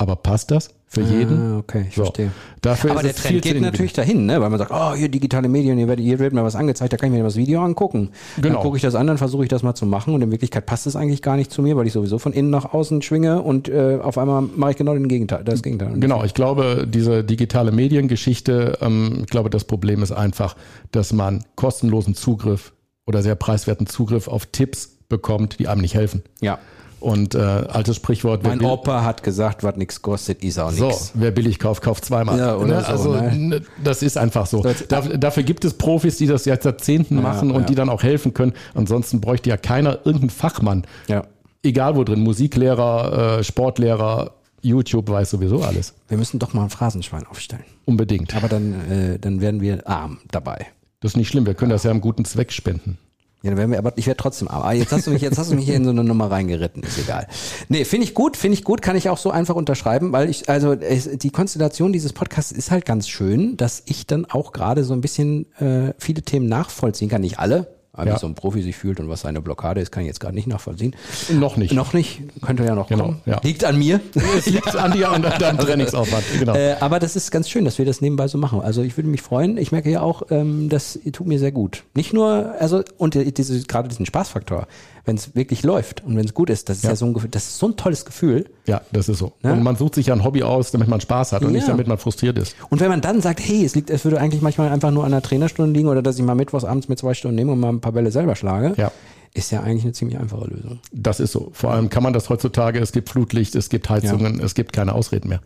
Aber 0.00 0.16
passt 0.16 0.50
das 0.50 0.70
für 0.86 1.02
jeden? 1.02 1.38
Ah, 1.38 1.58
okay, 1.58 1.84
ich 1.90 1.94
So. 1.94 2.04
verstehe. 2.04 2.30
Dafür 2.62 2.92
Aber 2.92 3.00
ist 3.00 3.04
der 3.04 3.10
es 3.16 3.20
viel 3.20 3.40
Trend 3.42 3.52
geht 3.54 3.60
natürlich 3.62 3.92
dahin, 3.92 4.24
ne? 4.24 4.40
weil 4.40 4.48
man 4.48 4.58
sagt, 4.58 4.70
oh, 4.74 4.94
hier 4.94 5.10
digitale 5.10 5.46
Medien, 5.46 5.76
hier 5.76 5.88
wird, 5.88 6.00
hier 6.00 6.18
wird 6.18 6.32
mir 6.32 6.42
was 6.42 6.56
angezeigt, 6.56 6.90
da 6.94 6.96
kann 6.96 7.12
ich 7.12 7.18
mir 7.18 7.22
das 7.22 7.36
Video 7.36 7.62
angucken. 7.62 8.08
Dann 8.36 8.44
Genau. 8.44 8.62
gucke 8.62 8.78
ich 8.78 8.82
das 8.82 8.94
an, 8.94 9.06
dann 9.06 9.18
versuche 9.18 9.42
ich 9.42 9.50
das 9.50 9.62
mal 9.62 9.74
zu 9.74 9.84
machen 9.84 10.14
und 10.14 10.22
in 10.22 10.30
Wirklichkeit 10.30 10.64
passt 10.64 10.86
es 10.86 10.96
eigentlich 10.96 11.20
gar 11.20 11.36
nicht 11.36 11.52
zu 11.52 11.60
mir, 11.60 11.76
weil 11.76 11.86
ich 11.86 11.92
sowieso 11.92 12.18
von 12.18 12.32
innen 12.32 12.48
nach 12.48 12.72
außen 12.72 13.02
schwinge 13.02 13.42
und 13.42 13.68
äh, 13.68 13.98
auf 14.02 14.16
einmal 14.16 14.40
mache 14.40 14.70
ich 14.70 14.76
genau 14.78 14.94
den 14.94 15.06
Gegenteil, 15.06 15.44
das 15.44 15.62
Gegenteil. 15.62 15.92
Genau, 16.00 16.24
ich 16.24 16.32
glaube, 16.32 16.86
diese 16.88 17.24
digitale 17.24 17.72
Mediengeschichte, 17.72 18.78
ähm, 18.80 19.18
ich 19.20 19.26
glaube, 19.26 19.50
das 19.50 19.64
Problem 19.64 20.02
ist 20.02 20.12
einfach, 20.12 20.56
dass 20.92 21.12
man 21.12 21.44
kostenlosen 21.56 22.14
Zugriff 22.14 22.72
oder 23.06 23.20
sehr 23.22 23.34
preiswerten 23.34 23.86
Zugriff 23.86 24.28
auf 24.28 24.46
Tipps 24.46 24.96
bekommt, 25.10 25.58
die 25.58 25.68
einem 25.68 25.82
nicht 25.82 25.94
helfen. 25.94 26.22
Ja. 26.40 26.58
Und 27.00 27.34
äh, 27.34 27.38
altes 27.38 27.96
Sprichwort, 27.96 28.42
Mein 28.44 28.60
Opa 28.60 29.02
hat 29.02 29.22
gesagt, 29.22 29.64
was 29.64 29.76
nix 29.76 30.02
kostet, 30.02 30.44
ist 30.44 30.58
auch 30.58 30.70
so, 30.70 30.88
nix. 30.88 31.12
wer 31.14 31.30
billig 31.30 31.58
kauft, 31.58 31.82
kauft 31.82 32.04
zweimal. 32.04 32.38
Ja, 32.38 32.56
oder 32.56 32.66
Ne? 32.66 32.80
so, 32.82 32.86
also 32.86 33.14
ne? 33.14 33.36
ne, 33.36 33.62
das 33.82 34.02
ist 34.02 34.18
einfach 34.18 34.46
so. 34.46 34.62
Da, 34.88 35.00
dafür 35.00 35.42
gibt 35.42 35.64
es 35.64 35.74
Profis, 35.74 36.18
die 36.18 36.26
das 36.26 36.44
seit 36.44 36.64
Jahrzehnten 36.64 37.22
machen 37.22 37.50
und 37.50 37.62
ja. 37.62 37.66
die 37.66 37.74
dann 37.74 37.88
auch 37.88 38.02
helfen 38.02 38.34
können. 38.34 38.52
Ansonsten 38.74 39.20
bräuchte 39.20 39.48
ja 39.48 39.56
keiner 39.56 39.94
irgendeinen 40.04 40.30
Fachmann. 40.30 40.84
Ja. 41.08 41.24
Egal 41.62 41.96
wo 41.96 42.04
drin, 42.04 42.20
Musiklehrer, 42.20 43.38
äh, 43.38 43.44
Sportlehrer, 43.44 44.32
YouTube 44.62 45.08
weiß 45.08 45.30
sowieso 45.30 45.62
alles. 45.62 45.94
Wir 46.08 46.18
müssen 46.18 46.38
doch 46.38 46.52
mal 46.52 46.64
ein 46.64 46.70
Phrasenschwein 46.70 47.26
aufstellen. 47.26 47.64
Unbedingt. 47.86 48.34
Aber 48.36 48.48
dann, 48.48 48.74
äh, 48.90 49.18
dann 49.18 49.40
werden 49.40 49.62
wir 49.62 49.88
arm 49.88 50.18
dabei. 50.30 50.66
Das 51.00 51.12
ist 51.12 51.16
nicht 51.16 51.28
schlimm, 51.28 51.46
wir 51.46 51.54
können 51.54 51.70
das 51.70 51.84
ja 51.84 51.90
einem 51.90 52.02
guten 52.02 52.26
Zweck 52.26 52.52
spenden. 52.52 52.98
Ja, 53.42 53.50
dann 53.50 53.58
werden 53.58 53.70
wir, 53.70 53.78
aber 53.78 53.92
ich 53.96 54.06
werde 54.06 54.18
trotzdem 54.18 54.48
arm. 54.48 54.62
Aber 54.62 54.74
jetzt 54.74 54.92
hast 54.92 55.06
du 55.06 55.10
mich, 55.10 55.22
jetzt 55.22 55.38
hast 55.38 55.50
du 55.50 55.54
mich 55.54 55.64
hier 55.64 55.76
in 55.76 55.84
so 55.84 55.90
eine 55.90 56.04
Nummer 56.04 56.30
reingeritten, 56.30 56.82
ist 56.82 56.98
egal. 56.98 57.26
Nee, 57.68 57.84
finde 57.84 58.04
ich 58.04 58.14
gut, 58.14 58.36
finde 58.36 58.54
ich 58.54 58.64
gut, 58.64 58.82
kann 58.82 58.96
ich 58.96 59.08
auch 59.08 59.16
so 59.16 59.30
einfach 59.30 59.54
unterschreiben, 59.54 60.12
weil 60.12 60.28
ich, 60.28 60.50
also 60.50 60.74
die 60.74 61.30
Konstellation 61.30 61.92
dieses 61.92 62.12
Podcasts 62.12 62.52
ist 62.52 62.70
halt 62.70 62.84
ganz 62.84 63.08
schön, 63.08 63.56
dass 63.56 63.82
ich 63.86 64.06
dann 64.06 64.26
auch 64.26 64.52
gerade 64.52 64.84
so 64.84 64.92
ein 64.92 65.00
bisschen 65.00 65.46
äh, 65.58 65.94
viele 65.96 66.20
Themen 66.20 66.48
nachvollziehen 66.48 67.08
kann. 67.08 67.22
Nicht 67.22 67.38
alle, 67.38 67.79
Ja. 68.08 68.14
wie 68.14 68.18
so 68.18 68.26
ein 68.26 68.34
Profi 68.34 68.62
sich 68.62 68.76
fühlt 68.76 69.00
und 69.00 69.08
was 69.08 69.20
seine 69.22 69.40
Blockade 69.40 69.80
ist, 69.80 69.90
kann 69.92 70.02
ich 70.02 70.06
jetzt 70.08 70.20
gerade 70.20 70.34
nicht 70.34 70.46
nachvollziehen. 70.46 70.94
Noch 71.32 71.56
nicht. 71.56 71.72
Noch 71.74 71.92
nicht, 71.92 72.20
könnte 72.42 72.64
ja 72.64 72.74
noch 72.74 72.88
Genau, 72.88 73.04
kommen. 73.04 73.20
ja. 73.26 73.40
Liegt 73.42 73.64
an 73.64 73.78
mir. 73.78 74.00
Es 74.36 74.46
liegt 74.46 74.74
an 74.76 74.92
dir 74.92 75.10
und 75.12 75.24
an 75.26 75.38
deinem 75.38 75.58
Trainingsaufwand. 75.60 76.24
Genau. 76.38 76.54
Äh, 76.54 76.76
aber 76.80 76.98
das 76.98 77.16
ist 77.16 77.30
ganz 77.30 77.48
schön, 77.48 77.64
dass 77.64 77.78
wir 77.78 77.84
das 77.84 78.00
nebenbei 78.00 78.28
so 78.28 78.38
machen. 78.38 78.60
Also 78.60 78.82
ich 78.82 78.96
würde 78.96 79.08
mich 79.08 79.22
freuen. 79.22 79.58
Ich 79.58 79.72
merke 79.72 79.90
ja 79.90 80.00
auch, 80.02 80.22
ähm, 80.30 80.68
das 80.68 80.98
tut 81.12 81.26
mir 81.26 81.38
sehr 81.38 81.52
gut. 81.52 81.84
Nicht 81.94 82.12
nur, 82.12 82.54
also 82.58 82.82
und 82.98 83.14
die- 83.14 83.32
diese, 83.32 83.60
gerade 83.62 83.88
diesen 83.88 84.06
Spaßfaktor, 84.06 84.66
wenn 85.06 85.16
es 85.16 85.34
wirklich 85.34 85.62
läuft 85.62 86.04
und 86.04 86.14
wenn 86.16 86.26
es 86.26 86.34
gut 86.34 86.50
ist, 86.50 86.68
das 86.68 86.78
ist 86.78 86.84
ja. 86.84 86.90
Ja. 86.90 86.96
so 86.96 87.06
ein 87.06 87.14
Gefühl, 87.14 87.30
das 87.30 87.44
ist 87.44 87.58
so 87.58 87.68
ein 87.68 87.76
tolles 87.76 88.04
Gefühl. 88.04 88.46
Ja, 88.66 88.82
das 88.92 89.08
ist 89.08 89.18
so. 89.18 89.32
Ne? 89.42 89.52
Und 89.54 89.62
man 89.62 89.74
sucht 89.76 89.94
sich 89.94 90.06
ja 90.06 90.14
ein 90.14 90.22
Hobby 90.22 90.42
aus, 90.42 90.70
damit 90.70 90.88
man 90.88 91.00
Spaß 91.00 91.32
hat 91.32 91.42
und 91.42 91.52
nicht 91.52 91.62
Ja. 91.66 91.70
damit 91.72 91.86
man 91.88 91.96
frustriert 91.98 92.38
ist. 92.38 92.54
Und 92.68 92.80
wenn 92.80 92.90
man 92.90 93.00
dann 93.00 93.20
sagt, 93.22 93.40
hey, 93.40 93.64
es 93.64 93.74
liegt, 93.74 93.88
es 93.90 94.04
würde 94.04 94.20
eigentlich 94.20 94.42
manchmal 94.42 94.68
einfach 94.68 94.90
nur 94.90 95.04
an 95.04 95.10
der 95.10 95.22
Trainerstunde 95.22 95.72
liegen 95.76 95.88
oder 95.88 96.02
dass 96.02 96.18
ich 96.18 96.22
mal 96.24 96.34
mittwochs 96.34 96.64
abends 96.64 96.88
mit 96.88 96.98
zwei 96.98 97.14
Stunden 97.14 97.34
nehme 97.34 97.52
und 97.52 97.60
mal 97.60 97.70
ein 97.70 97.80
paar 97.80 97.89
Bälle 97.92 98.10
selber 98.10 98.36
schlage, 98.36 98.74
Ja. 98.76 98.90
ist 99.34 99.52
ja 99.52 99.60
eigentlich 99.62 99.84
eine 99.84 99.92
ziemlich 99.92 100.18
einfache 100.18 100.46
Lösung. 100.48 100.80
Das 100.92 101.20
ist 101.20 101.32
so. 101.32 101.50
Vor 101.52 101.70
allem 101.72 101.88
kann 101.88 102.02
man 102.02 102.12
das 102.12 102.28
heutzutage, 102.30 102.78
es 102.80 102.92
gibt 102.92 103.08
Flutlicht, 103.10 103.54
es 103.54 103.68
gibt 103.68 103.88
Heizungen, 103.88 104.40
es 104.40 104.54
gibt 104.54 104.72
keine 104.72 104.94
Ausreden 104.94 105.28
mehr. 105.28 105.40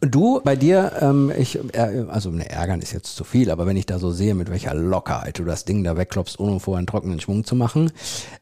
Du, 0.00 0.40
bei 0.44 0.56
dir, 0.56 0.92
ähm, 1.00 1.32
ich, 1.36 1.58
äh, 1.72 2.04
also 2.08 2.30
ne, 2.30 2.48
ärgern 2.50 2.80
ist 2.80 2.92
jetzt 2.92 3.16
zu 3.16 3.24
viel, 3.24 3.50
aber 3.50 3.66
wenn 3.66 3.76
ich 3.76 3.86
da 3.86 3.98
so 3.98 4.10
sehe, 4.10 4.34
mit 4.34 4.50
welcher 4.50 4.74
Lockerheit 4.74 5.38
du 5.38 5.44
das 5.44 5.64
Ding 5.64 5.84
da 5.84 5.96
wegklopfst, 5.96 6.38
ohne 6.38 6.60
vorher 6.60 6.78
einen 6.78 6.86
trockenen 6.86 7.20
Schwung 7.20 7.44
zu 7.44 7.54
machen, 7.54 7.92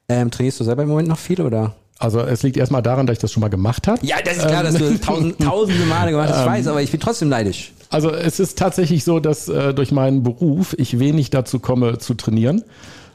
ähm, 0.08 0.30
trainierst 0.30 0.58
du 0.60 0.64
selber 0.64 0.82
im 0.82 0.88
Moment 0.88 1.08
noch 1.08 1.18
viel 1.18 1.40
oder? 1.42 1.74
Also 2.00 2.20
es 2.20 2.44
liegt 2.44 2.56
erstmal 2.56 2.82
daran, 2.82 3.06
dass 3.08 3.14
ich 3.14 3.18
das 3.20 3.32
schon 3.32 3.40
mal 3.40 3.48
gemacht 3.48 3.88
habe. 3.88 3.98
Ja, 4.06 4.16
das 4.24 4.36
ist 4.36 4.46
klar, 4.46 4.62
dass 4.62 4.74
du 4.76 4.88
das 4.90 5.00
tausend, 5.00 5.38
tausende 5.42 5.84
Male 5.86 6.12
gemacht 6.12 6.28
hast, 6.30 6.40
ich 6.42 6.46
weiß, 6.46 6.66
aber 6.68 6.80
ich 6.80 6.92
bin 6.92 7.00
trotzdem 7.00 7.28
neidisch. 7.28 7.72
Also 7.90 8.10
es 8.12 8.38
ist 8.38 8.56
tatsächlich 8.58 9.02
so, 9.02 9.18
dass 9.18 9.48
äh, 9.48 9.74
durch 9.74 9.90
meinen 9.90 10.22
Beruf 10.22 10.74
ich 10.78 10.98
wenig 11.00 11.30
dazu 11.30 11.58
komme 11.58 11.98
zu 11.98 12.14
trainieren. 12.14 12.62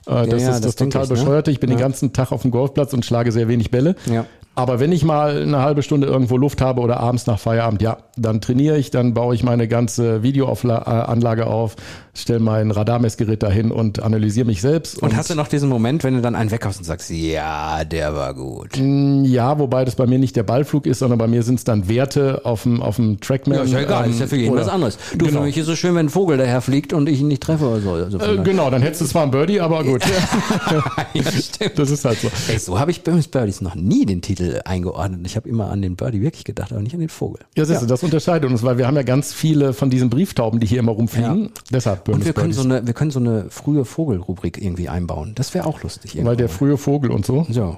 Äh, 0.05 0.27
das 0.27 0.41
ja, 0.41 0.50
ist 0.50 0.55
das 0.55 0.62
das 0.62 0.75
total 0.75 1.03
ich, 1.03 1.10
ne? 1.10 1.15
bescheuerte. 1.15 1.51
Ich 1.51 1.60
bin 1.60 1.69
den 1.69 1.79
Ja. 1.79 1.86
ganzen 1.86 2.13
Tag 2.13 2.31
auf 2.31 2.41
dem 2.41 2.51
Golfplatz 2.51 2.93
und 2.93 3.05
schlage 3.05 3.31
sehr 3.31 3.48
wenig 3.48 3.72
Bälle. 3.72 3.95
Ja. 4.05 4.25
Aber 4.55 4.79
wenn 4.79 4.91
ich 4.91 5.03
mal 5.03 5.41
eine 5.41 5.62
halbe 5.63 5.81
Stunde 5.81 6.05
irgendwo 6.05 6.38
Luft 6.38 6.62
habe 6.62 6.81
oder 6.81 7.00
abends 7.00 7.25
nach 7.25 7.39
Feierabend, 7.39 7.81
ja, 7.81 7.98
dann 8.17 8.39
trainiere 8.39 8.77
ich, 8.77 8.91
dann 8.91 9.15
baue 9.15 9.33
ich 9.33 9.41
meine 9.43 9.67
ganze 9.67 10.22
Videoanlage 10.22 11.48
auf, 11.48 11.75
stelle 12.13 12.39
mein 12.39 12.69
Radarmessgerät 12.69 13.41
dahin 13.41 13.72
und 13.72 14.03
analysiere 14.03 14.45
mich 14.45 14.62
selbst. 14.62 15.01
Und, 15.01 15.15
hast 15.15 15.31
du 15.31 15.36
noch 15.36 15.48
diesen 15.48 15.69
Moment, 15.69 16.03
wenn 16.03 16.13
du 16.13 16.22
dann 16.22 16.36
einen 16.36 16.51
weghaust 16.51 16.77
und 16.77 16.83
sagst, 16.86 17.10
ja, 17.10 17.83
der 17.83 18.13
war 18.13 18.36
gut. 18.36 18.77
Ja, 18.77 19.57
wobei 19.57 19.86
das 19.86 19.95
bei 19.95 20.05
mir 20.05 20.19
nicht 20.19 20.36
der 20.36 20.43
Ballflug 20.43 20.86
ist, 20.86 21.00
sondern 21.00 21.17
bei 21.17 21.27
mir 21.27 21.41
sind 21.41 21.55
es 21.55 21.63
dann 21.63 21.88
Werte 21.89 22.41
auf 22.43 22.62
dem, 22.63 22.79
auf 22.81 22.98
dem 22.98 23.19
Trackman. 23.19 23.57
Ja, 23.57 23.63
ist 23.63 23.72
ja 23.74 23.79
egal, 23.79 24.05
ähm, 24.05 24.12
ist 24.12 24.19
ja 24.19 24.27
für 24.27 24.36
jeden 24.38 24.51
oder- 24.53 24.62
was 24.62 24.69
anderes. 24.69 24.98
Du, 25.17 25.25
Genau. 25.25 25.39
für 25.39 25.45
mich 25.45 25.57
ist 25.57 25.67
es 25.67 25.79
schön, 25.79 25.95
wenn 25.95 26.05
ein 26.05 26.10
Vogel 26.10 26.38
daher 26.38 26.62
fliegt 26.62 26.93
und 26.93 27.10
ich 27.10 27.22
ihn 27.22 27.27
nicht 27.27 27.41
treffe 27.41 27.65
oder 27.67 27.81
so. 27.81 27.91
Also 27.93 28.19
Äh, 28.19 28.38
genau, 28.43 28.69
dann 28.69 28.83
hättest 28.83 29.01
du 29.01 29.05
zwar 29.05 29.24
ein 29.24 29.31
Birdie, 29.31 29.60
aber 29.60 29.83
gut. 29.83 30.03
ja, 31.13 31.24
stimmt. 31.31 31.79
Das 31.79 31.89
ist 31.89 32.05
halt 32.05 32.19
so. 32.19 32.29
Ey, 32.51 32.60
so 32.60 32.79
habe 32.79 32.91
ich 32.91 33.01
Böhmis 33.03 33.27
Birdies 33.27 33.62
noch 33.62 33.74
nie 33.74 34.05
den 34.05 34.22
Titel 34.22 34.42
eingeordnet. 34.65 35.21
Ich 35.25 35.35
habe 35.35 35.47
immer 35.50 35.69
an 35.69 35.81
den 35.81 35.95
Birdie 35.95 36.21
wirklich 36.21 36.43
gedacht, 36.43 36.71
aber 36.71 36.81
nicht 36.81 36.93
an 36.93 37.00
den 37.00 37.09
Vogel. 37.09 37.41
Ja, 37.55 37.65
siehst 37.65 37.81
du, 37.81 37.85
das 37.85 38.03
unterscheidet 38.03 38.50
uns, 38.50 38.63
weil 38.63 38.77
wir 38.77 38.88
haben 38.88 38.95
ja 38.95 39.03
ganz 39.03 39.33
viele 39.33 39.73
von 39.73 39.89
diesen 39.89 40.09
Brieftauben, 40.09 40.59
die 40.59 40.67
hier 40.67 40.79
immer 40.79 40.91
rumfliegen. 40.93 41.51
Deshalb 41.71 42.07
Und 42.09 42.25
wir 42.25 42.33
können, 42.33 42.51
Birdies. 42.51 42.55
so 42.57 42.63
eine, 42.63 42.85
wir 42.85 42.93
können 42.93 43.12
so 43.12 43.19
eine 43.19 43.50
frühe 43.50 43.85
Vogelrubrik 43.85 44.62
irgendwie 44.62 44.89
einbauen. 44.89 45.33
Das 45.35 45.53
wäre 45.53 45.65
auch 45.65 45.81
lustig. 45.83 46.12
weil 46.15 46.19
irgendwann 46.19 46.38
der 46.38 46.50
frühe 46.50 46.77
Vogel 46.77 47.12
und 47.12 47.25
so. 47.25 47.45
So. 47.50 47.77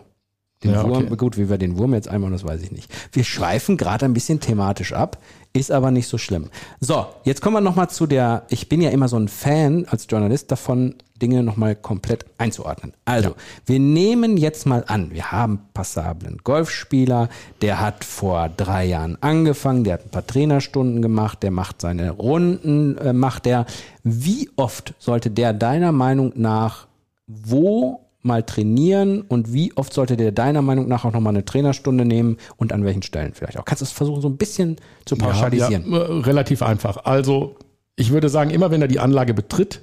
Den 0.66 0.74
Ja, 0.74 0.84
Wurm, 0.84 1.06
okay. 1.06 1.16
gut, 1.16 1.38
wie 1.38 1.50
wir 1.50 1.58
den 1.58 1.78
Wurm 1.78 1.94
jetzt 1.94 2.08
einbauen, 2.08 2.32
das 2.32 2.44
weiß 2.44 2.62
ich 2.62 2.72
nicht. 2.72 2.92
Wir 3.12 3.24
schweifen 3.24 3.78
gerade 3.78 4.06
ein 4.06 4.14
bisschen 4.14 4.40
thematisch 4.40 4.94
ab, 4.94 5.20
ist 5.54 5.72
aber 5.72 5.92
nicht 5.92 6.08
so 6.08 6.18
schlimm. 6.18 6.50
So, 6.80 7.06
jetzt 7.24 7.42
kommen 7.42 7.56
wir 7.56 7.62
nochmal 7.62 7.90
zu 7.90 8.08
der, 8.08 8.44
ich 8.50 8.68
bin 8.68 8.82
ja 8.82 8.90
immer 8.90 9.08
so 9.08 9.18
ein 9.18 9.28
Fan 9.28 9.86
als 9.90 10.08
Journalist 10.10 10.52
davon, 10.52 10.96
Dinge 11.22 11.44
nochmal 11.44 11.76
komplett 11.76 12.26
einzuordnen. 12.38 12.94
Also, 13.06 13.36
wir 13.66 13.80
nehmen 13.80 14.36
jetzt 14.36 14.66
mal 14.66 14.84
an, 14.88 15.12
wir 15.12 15.32
haben 15.32 15.60
passablen 15.74 16.40
Golfspieler, 16.44 17.30
der 17.62 17.80
hat 17.80 18.04
vor 18.04 18.50
drei 18.50 18.86
Jahren 18.86 19.18
angefangen, 19.22 19.86
der 19.86 19.94
hat 19.94 20.06
ein 20.06 20.10
paar 20.10 20.28
Trainerstunden 20.28 21.02
gemacht, 21.02 21.42
der 21.42 21.52
macht 21.52 21.80
seine 21.80 22.12
Runden, 22.12 22.98
äh, 22.98 23.14
macht 23.14 23.46
der. 23.46 23.66
Wie 24.04 24.50
oft 24.58 24.94
sollte 25.00 25.32
der 25.32 25.54
deiner 25.54 25.94
Meinung 25.94 26.34
nach 26.36 26.88
wo 27.28 28.05
mal 28.26 28.44
trainieren 28.44 29.22
und 29.22 29.54
wie 29.54 29.72
oft 29.76 29.94
sollte 29.94 30.18
der 30.18 30.32
deiner 30.32 30.62
Meinung 30.62 30.88
nach 30.88 31.06
auch 31.06 31.14
nochmal 31.14 31.34
eine 31.34 31.46
Trainerstunde 31.46 32.06
nehmen 32.06 32.38
und 32.58 32.74
an 32.74 32.84
welchen 32.84 33.02
Stellen 33.02 33.34
vielleicht 33.34 33.58
auch? 33.58 33.66
Kannst 33.66 33.82
du 33.82 33.86
es 33.86 33.92
versuchen, 33.92 34.22
so 34.22 34.30
ein 34.30 34.38
bisschen 34.38 34.78
zu 35.06 35.16
pauschalisieren? 35.16 35.92
Ja, 35.92 36.00
äh, 36.00 36.20
relativ 36.22 36.62
einfach. 36.62 37.06
Also, 37.06 37.56
ich 37.96 38.12
würde 38.12 38.30
sagen, 38.30 38.50
immer 38.50 38.72
wenn 38.72 38.82
er 38.82 38.88
die 38.88 39.00
Anlage 39.00 39.34
betritt, 39.34 39.82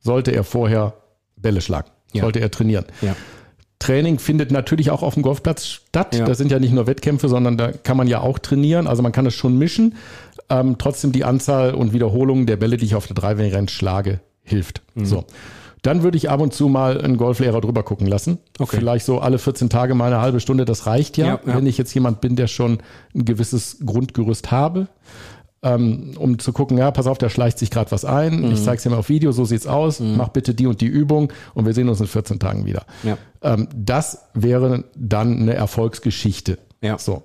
sollte 0.00 0.32
er 0.32 0.44
vorher 0.44 0.94
Bälle 1.36 1.60
schlagen. 1.60 1.90
Ja. 2.12 2.22
Sollte 2.22 2.40
er 2.40 2.50
trainieren. 2.50 2.86
Ja. 3.00 3.14
Training 3.78 4.20
findet 4.20 4.52
natürlich 4.52 4.90
auch 4.90 5.02
auf 5.02 5.14
dem 5.14 5.24
Golfplatz 5.24 5.66
statt. 5.66 6.14
Ja. 6.14 6.24
Das 6.24 6.38
sind 6.38 6.52
ja 6.52 6.60
nicht 6.60 6.72
nur 6.72 6.86
Wettkämpfe, 6.86 7.28
sondern 7.28 7.56
da 7.56 7.72
kann 7.72 7.96
man 7.96 8.06
ja 8.06 8.20
auch 8.20 8.38
trainieren. 8.38 8.86
Also 8.86 9.02
man 9.02 9.10
kann 9.10 9.26
es 9.26 9.34
schon 9.34 9.58
mischen. 9.58 9.96
Ähm, 10.48 10.76
trotzdem 10.78 11.10
die 11.10 11.24
Anzahl 11.24 11.74
und 11.74 11.92
Wiederholungen 11.92 12.46
der 12.46 12.56
Bälle, 12.56 12.76
die 12.76 12.84
ich 12.84 12.94
auf 12.94 13.08
der 13.08 13.16
Driving 13.16 13.52
Range 13.52 13.68
schlage, 13.68 14.20
hilft. 14.44 14.82
Mhm. 14.94 15.04
So. 15.04 15.24
Dann 15.82 16.04
würde 16.04 16.16
ich 16.16 16.30
ab 16.30 16.40
und 16.40 16.54
zu 16.54 16.68
mal 16.68 17.00
einen 17.00 17.16
Golflehrer 17.16 17.60
drüber 17.60 17.82
gucken 17.82 18.06
lassen. 18.06 18.38
Okay. 18.58 18.76
Vielleicht 18.76 19.04
so 19.04 19.18
alle 19.18 19.38
14 19.38 19.68
Tage 19.68 19.94
mal 19.94 20.06
eine 20.06 20.22
halbe 20.22 20.38
Stunde, 20.40 20.64
das 20.64 20.86
reicht 20.86 21.16
ja, 21.16 21.26
Ja, 21.26 21.40
ja. 21.44 21.56
wenn 21.56 21.66
ich 21.66 21.76
jetzt 21.76 21.92
jemand 21.92 22.20
bin, 22.20 22.36
der 22.36 22.46
schon 22.46 22.78
ein 23.14 23.24
gewisses 23.24 23.78
Grundgerüst 23.84 24.50
habe. 24.50 24.88
Ähm, 25.64 26.14
um 26.18 26.40
zu 26.40 26.52
gucken, 26.52 26.76
ja, 26.76 26.90
pass 26.90 27.06
auf, 27.06 27.18
da 27.18 27.30
schleicht 27.30 27.58
sich 27.58 27.70
gerade 27.70 27.90
was 27.92 28.04
ein. 28.04 28.40
Mhm. 28.40 28.52
Ich 28.52 28.64
zeige 28.64 28.78
es 28.78 28.82
dir 28.82 28.90
mal 28.90 28.96
auf 28.96 29.08
Video, 29.08 29.30
so 29.30 29.44
sieht's 29.44 29.66
aus. 29.68 30.00
Mach 30.00 30.28
bitte 30.28 30.54
die 30.54 30.66
und 30.66 30.80
die 30.80 30.86
Übung 30.86 31.32
und 31.54 31.66
wir 31.66 31.72
sehen 31.72 31.88
uns 31.88 32.00
in 32.00 32.08
14 32.08 32.40
Tagen 32.40 32.64
wieder. 32.66 32.84
Ja. 33.04 33.16
Ähm, 33.42 33.68
das 33.74 34.26
wäre 34.34 34.84
dann 34.96 35.40
eine 35.40 35.54
Erfolgsgeschichte. 35.54 36.58
Ja. 36.80 36.98
So. 36.98 37.22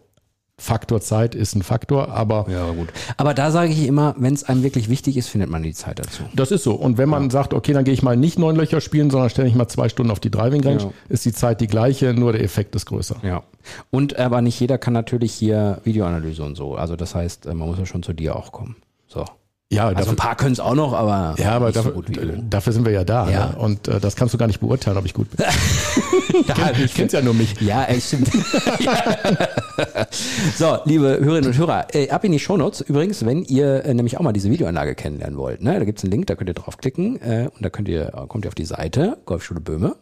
Faktor 0.59 1.01
Zeit 1.01 1.35
ist 1.35 1.55
ein 1.55 1.61
Faktor, 1.61 2.09
aber 2.09 2.47
Ja, 2.49 2.71
gut. 2.71 2.87
Aber 3.15 3.35
da 3.35 3.51
sage 3.51 3.71
ich 3.71 3.85
immer, 3.87 4.15
wenn 4.17 4.33
es 4.33 4.43
einem 4.43 4.63
wirklich 4.63 4.89
wichtig 4.89 5.15
ist, 5.15 5.27
findet 5.29 5.51
man 5.51 5.61
die 5.61 5.73
Zeit 5.73 5.99
dazu. 5.99 6.23
das 6.33 6.49
ist 6.51 6.63
so. 6.63 6.73
Und 6.73 6.97
wenn 6.97 7.09
man 7.09 7.29
sagt, 7.29 7.53
okay, 7.53 7.73
dann 7.73 7.83
gehe 7.83 7.93
ich 7.93 8.01
mal 8.01 8.17
nicht 8.17 8.39
neun 8.39 8.55
Löcher 8.55 8.81
spielen, 8.81 9.11
sondern 9.11 9.29
stelle 9.29 9.47
ich 9.47 9.53
mal 9.53 9.67
zwei 9.67 9.87
Stunden 9.87 10.11
auf 10.11 10.19
die 10.19 10.31
Driving 10.31 10.63
Range, 10.63 10.81
Ja. 10.81 10.91
ist 11.09 11.25
die 11.25 11.31
Zeit 11.33 11.61
die 11.61 11.67
gleiche, 11.67 12.13
nur 12.15 12.31
der 12.33 12.41
Effekt 12.43 12.75
ist 12.75 12.87
größer. 12.87 13.17
Ja. 13.21 13.43
Und 13.91 14.17
aber 14.17 14.41
nicht 14.41 14.59
jeder 14.59 14.79
kann 14.79 14.93
natürlich 14.93 15.31
hier 15.33 15.79
Videoanalyse 15.83 16.43
und 16.43 16.55
so. 16.55 16.73
Also 16.75 16.95
das 16.95 17.13
heißt, 17.13 17.45
äh, 17.45 17.53
man 17.53 17.67
muss 17.69 17.77
ja 17.77 17.85
schon 17.85 18.01
zu 18.01 18.13
dir 18.13 18.35
auch 18.35 18.51
kommen. 18.51 18.77
So. 19.07 19.25
Ja, 19.69 19.89
Also 19.89 20.11
ein 20.11 20.15
paar 20.15 20.37
können 20.37 20.53
es 20.53 20.61
auch 20.61 20.75
noch, 20.75 20.93
aber 20.93 21.35
ja, 21.37 21.51
aber 21.51 21.73
dafür, 21.73 21.93
so 21.93 22.01
dafür 22.49 22.71
sind 22.71 22.85
wir 22.85 22.93
ja 22.93 23.03
da. 23.03 23.29
Ja. 23.29 23.47
Ne? 23.47 23.55
Und 23.57 23.89
äh, 23.89 23.99
das 23.99 24.15
kannst 24.15 24.33
du 24.33 24.37
gar 24.37 24.47
nicht 24.47 24.61
beurteilen, 24.61 24.97
ob 24.97 25.05
ich 25.05 25.13
gut 25.13 25.29
bin. 25.31 25.45
Ja, 26.47 26.71
ich 26.71 26.93
kenn's 26.93 27.11
ja 27.11 27.21
nur 27.21 27.33
mich. 27.33 27.59
Ja, 27.59 27.83
ey, 27.83 27.99
stimmt. 27.99 28.31
so, 30.55 30.77
liebe 30.85 31.19
Hörerinnen 31.19 31.51
und 31.51 31.57
Hörer, 31.57 31.87
äh, 31.93 32.09
ab 32.09 32.23
in 32.23 32.31
die 32.31 32.39
Shownotes. 32.39 32.81
Übrigens, 32.81 33.25
wenn 33.25 33.43
ihr 33.43 33.83
äh, 33.83 33.93
nämlich 33.93 34.17
auch 34.17 34.21
mal 34.21 34.33
diese 34.33 34.49
Videoanlage 34.49 34.95
kennenlernen 34.95 35.37
wollt, 35.37 35.61
ne, 35.61 35.77
da 35.77 35.85
gibt's 35.85 36.03
einen 36.03 36.11
Link, 36.11 36.27
da 36.27 36.35
könnt 36.35 36.49
ihr 36.49 36.53
draufklicken 36.53 37.21
äh, 37.21 37.49
und 37.53 37.65
da 37.65 37.69
könnt 37.69 37.89
ihr, 37.89 38.05
kommt 38.27 38.45
ihr 38.45 38.49
auf 38.49 38.55
die 38.55 38.65
Seite 38.65 39.17
Golfschule 39.25 39.59
Böhme. 39.59 39.97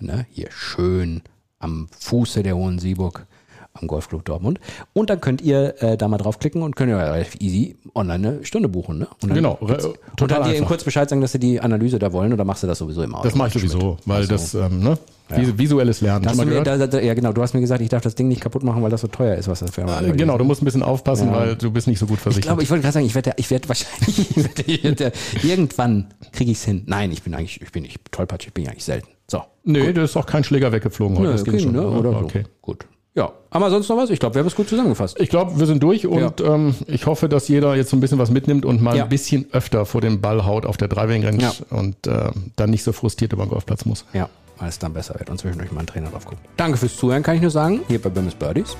Ne, 0.00 0.26
hier 0.30 0.48
schön 0.50 1.22
am 1.58 1.88
Fuße 1.98 2.42
der 2.42 2.56
Hohen 2.56 2.78
Sieburg 2.78 3.26
am 3.74 3.88
Golfclub 3.88 4.24
Dortmund. 4.24 4.60
Und 4.92 5.08
dann 5.10 5.20
könnt 5.20 5.40
ihr 5.40 5.74
äh, 5.82 5.96
da 5.96 6.06
mal 6.08 6.18
draufklicken 6.18 6.62
und 6.62 6.76
könnt 6.76 6.90
ihr 6.90 6.98
relativ 6.98 7.36
easy 7.40 7.76
online 7.94 8.28
eine 8.36 8.44
Stunde 8.44 8.68
buchen. 8.68 8.98
Ne? 8.98 9.08
Und 9.22 9.32
Genau, 9.34 9.54
total 9.54 9.92
Und 10.20 10.30
dann 10.30 10.44
dir 10.44 10.56
eben 10.56 10.66
kurz 10.66 10.84
Bescheid 10.84 11.08
sagen, 11.08 11.20
dass 11.22 11.32
sie 11.32 11.38
die 11.38 11.60
Analyse 11.60 11.98
da 11.98 12.12
wollen 12.12 12.32
oder 12.32 12.44
machst 12.44 12.62
du 12.62 12.66
das 12.66 12.78
sowieso 12.78 13.02
immer 13.02 13.22
Das 13.22 13.34
mache 13.34 13.48
ich 13.48 13.54
sowieso, 13.54 13.96
weil 14.04 14.26
das 14.26 14.54
ähm, 14.54 14.80
ne? 14.80 14.98
Vis- 15.30 15.56
visuelles 15.56 16.02
Lernen. 16.02 16.26
Hast 16.26 16.38
du 16.38 16.44
mir, 16.44 16.62
da, 16.62 16.86
da, 16.86 17.00
ja, 17.00 17.14
genau. 17.14 17.32
Du 17.32 17.40
hast 17.40 17.54
mir 17.54 17.60
gesagt, 17.62 17.80
ich 17.80 17.88
darf 17.88 18.02
das 18.02 18.14
Ding 18.14 18.28
nicht 18.28 18.42
kaputt 18.42 18.62
machen, 18.62 18.82
weil 18.82 18.90
das 18.90 19.00
so 19.00 19.06
teuer 19.08 19.36
ist, 19.36 19.48
was 19.48 19.60
das 19.60 19.70
für 19.70 19.80
Äh, 19.82 20.12
Genau, 20.12 20.36
du 20.36 20.44
musst 20.44 20.60
ein 20.60 20.66
bisschen 20.66 20.82
aufpassen, 20.82 21.28
Ja. 21.28 21.34
weil 21.34 21.56
du 21.56 21.70
bist 21.70 21.86
nicht 21.86 21.98
so 21.98 22.04
gut 22.06 22.16
Ich 22.18 22.22
versichert. 22.22 22.48
glaube, 22.48 22.62
ich 22.62 22.68
wollte 22.70 22.82
gerade 22.82 22.92
sagen, 22.92 23.06
ich 23.06 23.14
werde, 23.14 23.32
ich 23.36 23.50
werde 23.50 23.66
wahrscheinlich, 23.70 24.36
ich 24.66 24.84
werde, 24.84 25.12
ich 25.36 25.44
irgendwann 25.44 26.12
kriege 26.32 26.50
ich 26.50 26.58
es 26.58 26.64
hin. 26.64 26.82
Nein, 26.86 27.10
ich 27.12 27.22
bin 27.22 27.34
eigentlich, 27.34 27.62
ich 27.62 27.72
bin 27.72 27.84
nicht 27.84 27.98
tollpatschig, 28.12 28.48
ich 28.48 28.54
bin 28.54 28.68
eigentlich 28.68 28.84
selten. 28.84 29.08
So. 29.30 29.42
nee, 29.64 29.94
da 29.94 30.02
ist 30.02 30.16
auch 30.18 30.26
kein 30.26 30.44
Schläger 30.44 30.72
weggeflogen 30.72 31.16
heute. 31.16 31.28
Nö, 31.28 31.32
das 31.32 31.44
ging 31.44 31.54
okay, 31.54 31.62
schon. 31.62 31.72
ne, 31.72 31.86
oder 31.88 32.10
so. 32.10 32.16
okay. 32.18 32.42
Gut. 32.60 32.84
Ja. 33.14 33.30
Aber 33.50 33.68
sonst 33.70 33.88
noch 33.90 33.96
was? 33.98 34.08
Ich 34.10 34.18
glaube, 34.20 34.34
wir 34.36 34.40
haben 34.40 34.46
es 34.46 34.54
gut 34.54 34.68
zusammengefasst. 34.68 35.20
Ich 35.20 35.28
glaube, 35.28 35.58
wir 35.58 35.66
sind 35.66 35.82
durch 35.82 36.06
und 36.06 36.40
ähm, 36.40 36.74
ich 36.86 37.04
hoffe, 37.06 37.28
dass 37.28 37.46
jeder 37.48 37.74
jetzt 37.76 37.90
so 37.90 37.96
ein 37.96 38.00
bisschen 38.00 38.18
was 38.18 38.30
mitnimmt 38.30 38.64
und 38.64 38.80
mal 38.80 38.96
Ja. 38.96 39.02
ein 39.04 39.08
bisschen 39.10 39.46
öfter 39.52 39.84
vor 39.84 40.00
den 40.00 40.20
Ball 40.22 40.46
haut 40.46 40.64
auf 40.64 40.78
der 40.78 40.88
Driving 40.88 41.22
Range 41.24 41.42
Ja. 41.42 41.52
und 41.70 42.06
äh, 42.06 42.30
dann 42.56 42.70
nicht 42.70 42.82
so 42.84 42.92
frustriert 42.92 43.32
über 43.34 43.44
den 43.44 43.50
Golfplatz 43.50 43.84
muss. 43.84 44.06
Ja, 44.14 44.30
weil 44.58 44.70
es 44.70 44.78
dann 44.78 44.94
besser 44.94 45.14
wird 45.18 45.28
und 45.28 45.38
zwischendurch 45.38 45.70
mal 45.72 45.80
ein 45.80 45.86
Trainer 45.86 46.08
drauf 46.08 46.24
guckt. 46.24 46.40
Danke 46.56 46.78
fürs 46.78 46.96
Zuhören, 46.96 47.22
kann 47.22 47.36
ich 47.36 47.42
nur 47.42 47.50
sagen. 47.50 47.80
Hier 47.88 48.00
bei 48.00 48.08
Böhmes 48.08 48.34
Birdies. 48.34 48.76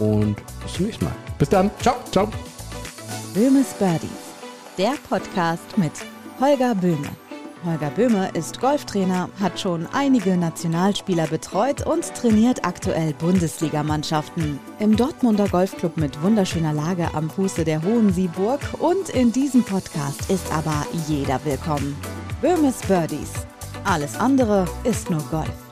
Und 0.00 0.34
bis 0.64 0.72
zum 0.74 0.86
nächsten 0.86 1.04
Mal. 1.04 1.14
Bis 1.38 1.48
dann. 1.48 1.70
Ciao. 1.80 1.94
Ciao. 2.10 2.28
Böhmes 3.34 3.72
Birdies, 3.78 4.10
der 4.78 4.94
Podcast 5.08 5.78
mit 5.78 5.92
Holger 6.40 6.74
Böhme. 6.74 7.25
Holger 7.66 7.90
Böhme 7.90 8.30
ist 8.32 8.60
Golftrainer, 8.60 9.28
hat 9.40 9.58
schon 9.58 9.86
einige 9.92 10.36
Nationalspieler 10.36 11.26
betreut 11.26 11.84
und 11.84 12.14
trainiert 12.14 12.64
aktuell 12.64 13.12
Bundesligamannschaften. 13.14 14.60
Im 14.78 14.96
Dortmunder 14.96 15.48
Golfclub 15.48 15.96
mit 15.96 16.22
wunderschöner 16.22 16.72
Lage 16.72 17.12
am 17.14 17.28
Fuße 17.28 17.64
der 17.64 17.82
Hohen 17.82 18.12
Sieburg 18.12 18.60
und 18.78 19.08
in 19.10 19.32
diesem 19.32 19.64
Podcast 19.64 20.30
ist 20.30 20.50
aber 20.52 20.86
jeder 21.08 21.44
willkommen. 21.44 21.96
Böhmes 22.40 22.78
Birdies. 22.86 23.32
Alles 23.84 24.18
andere 24.18 24.66
ist 24.84 25.10
nur 25.10 25.22
Golf. 25.30 25.65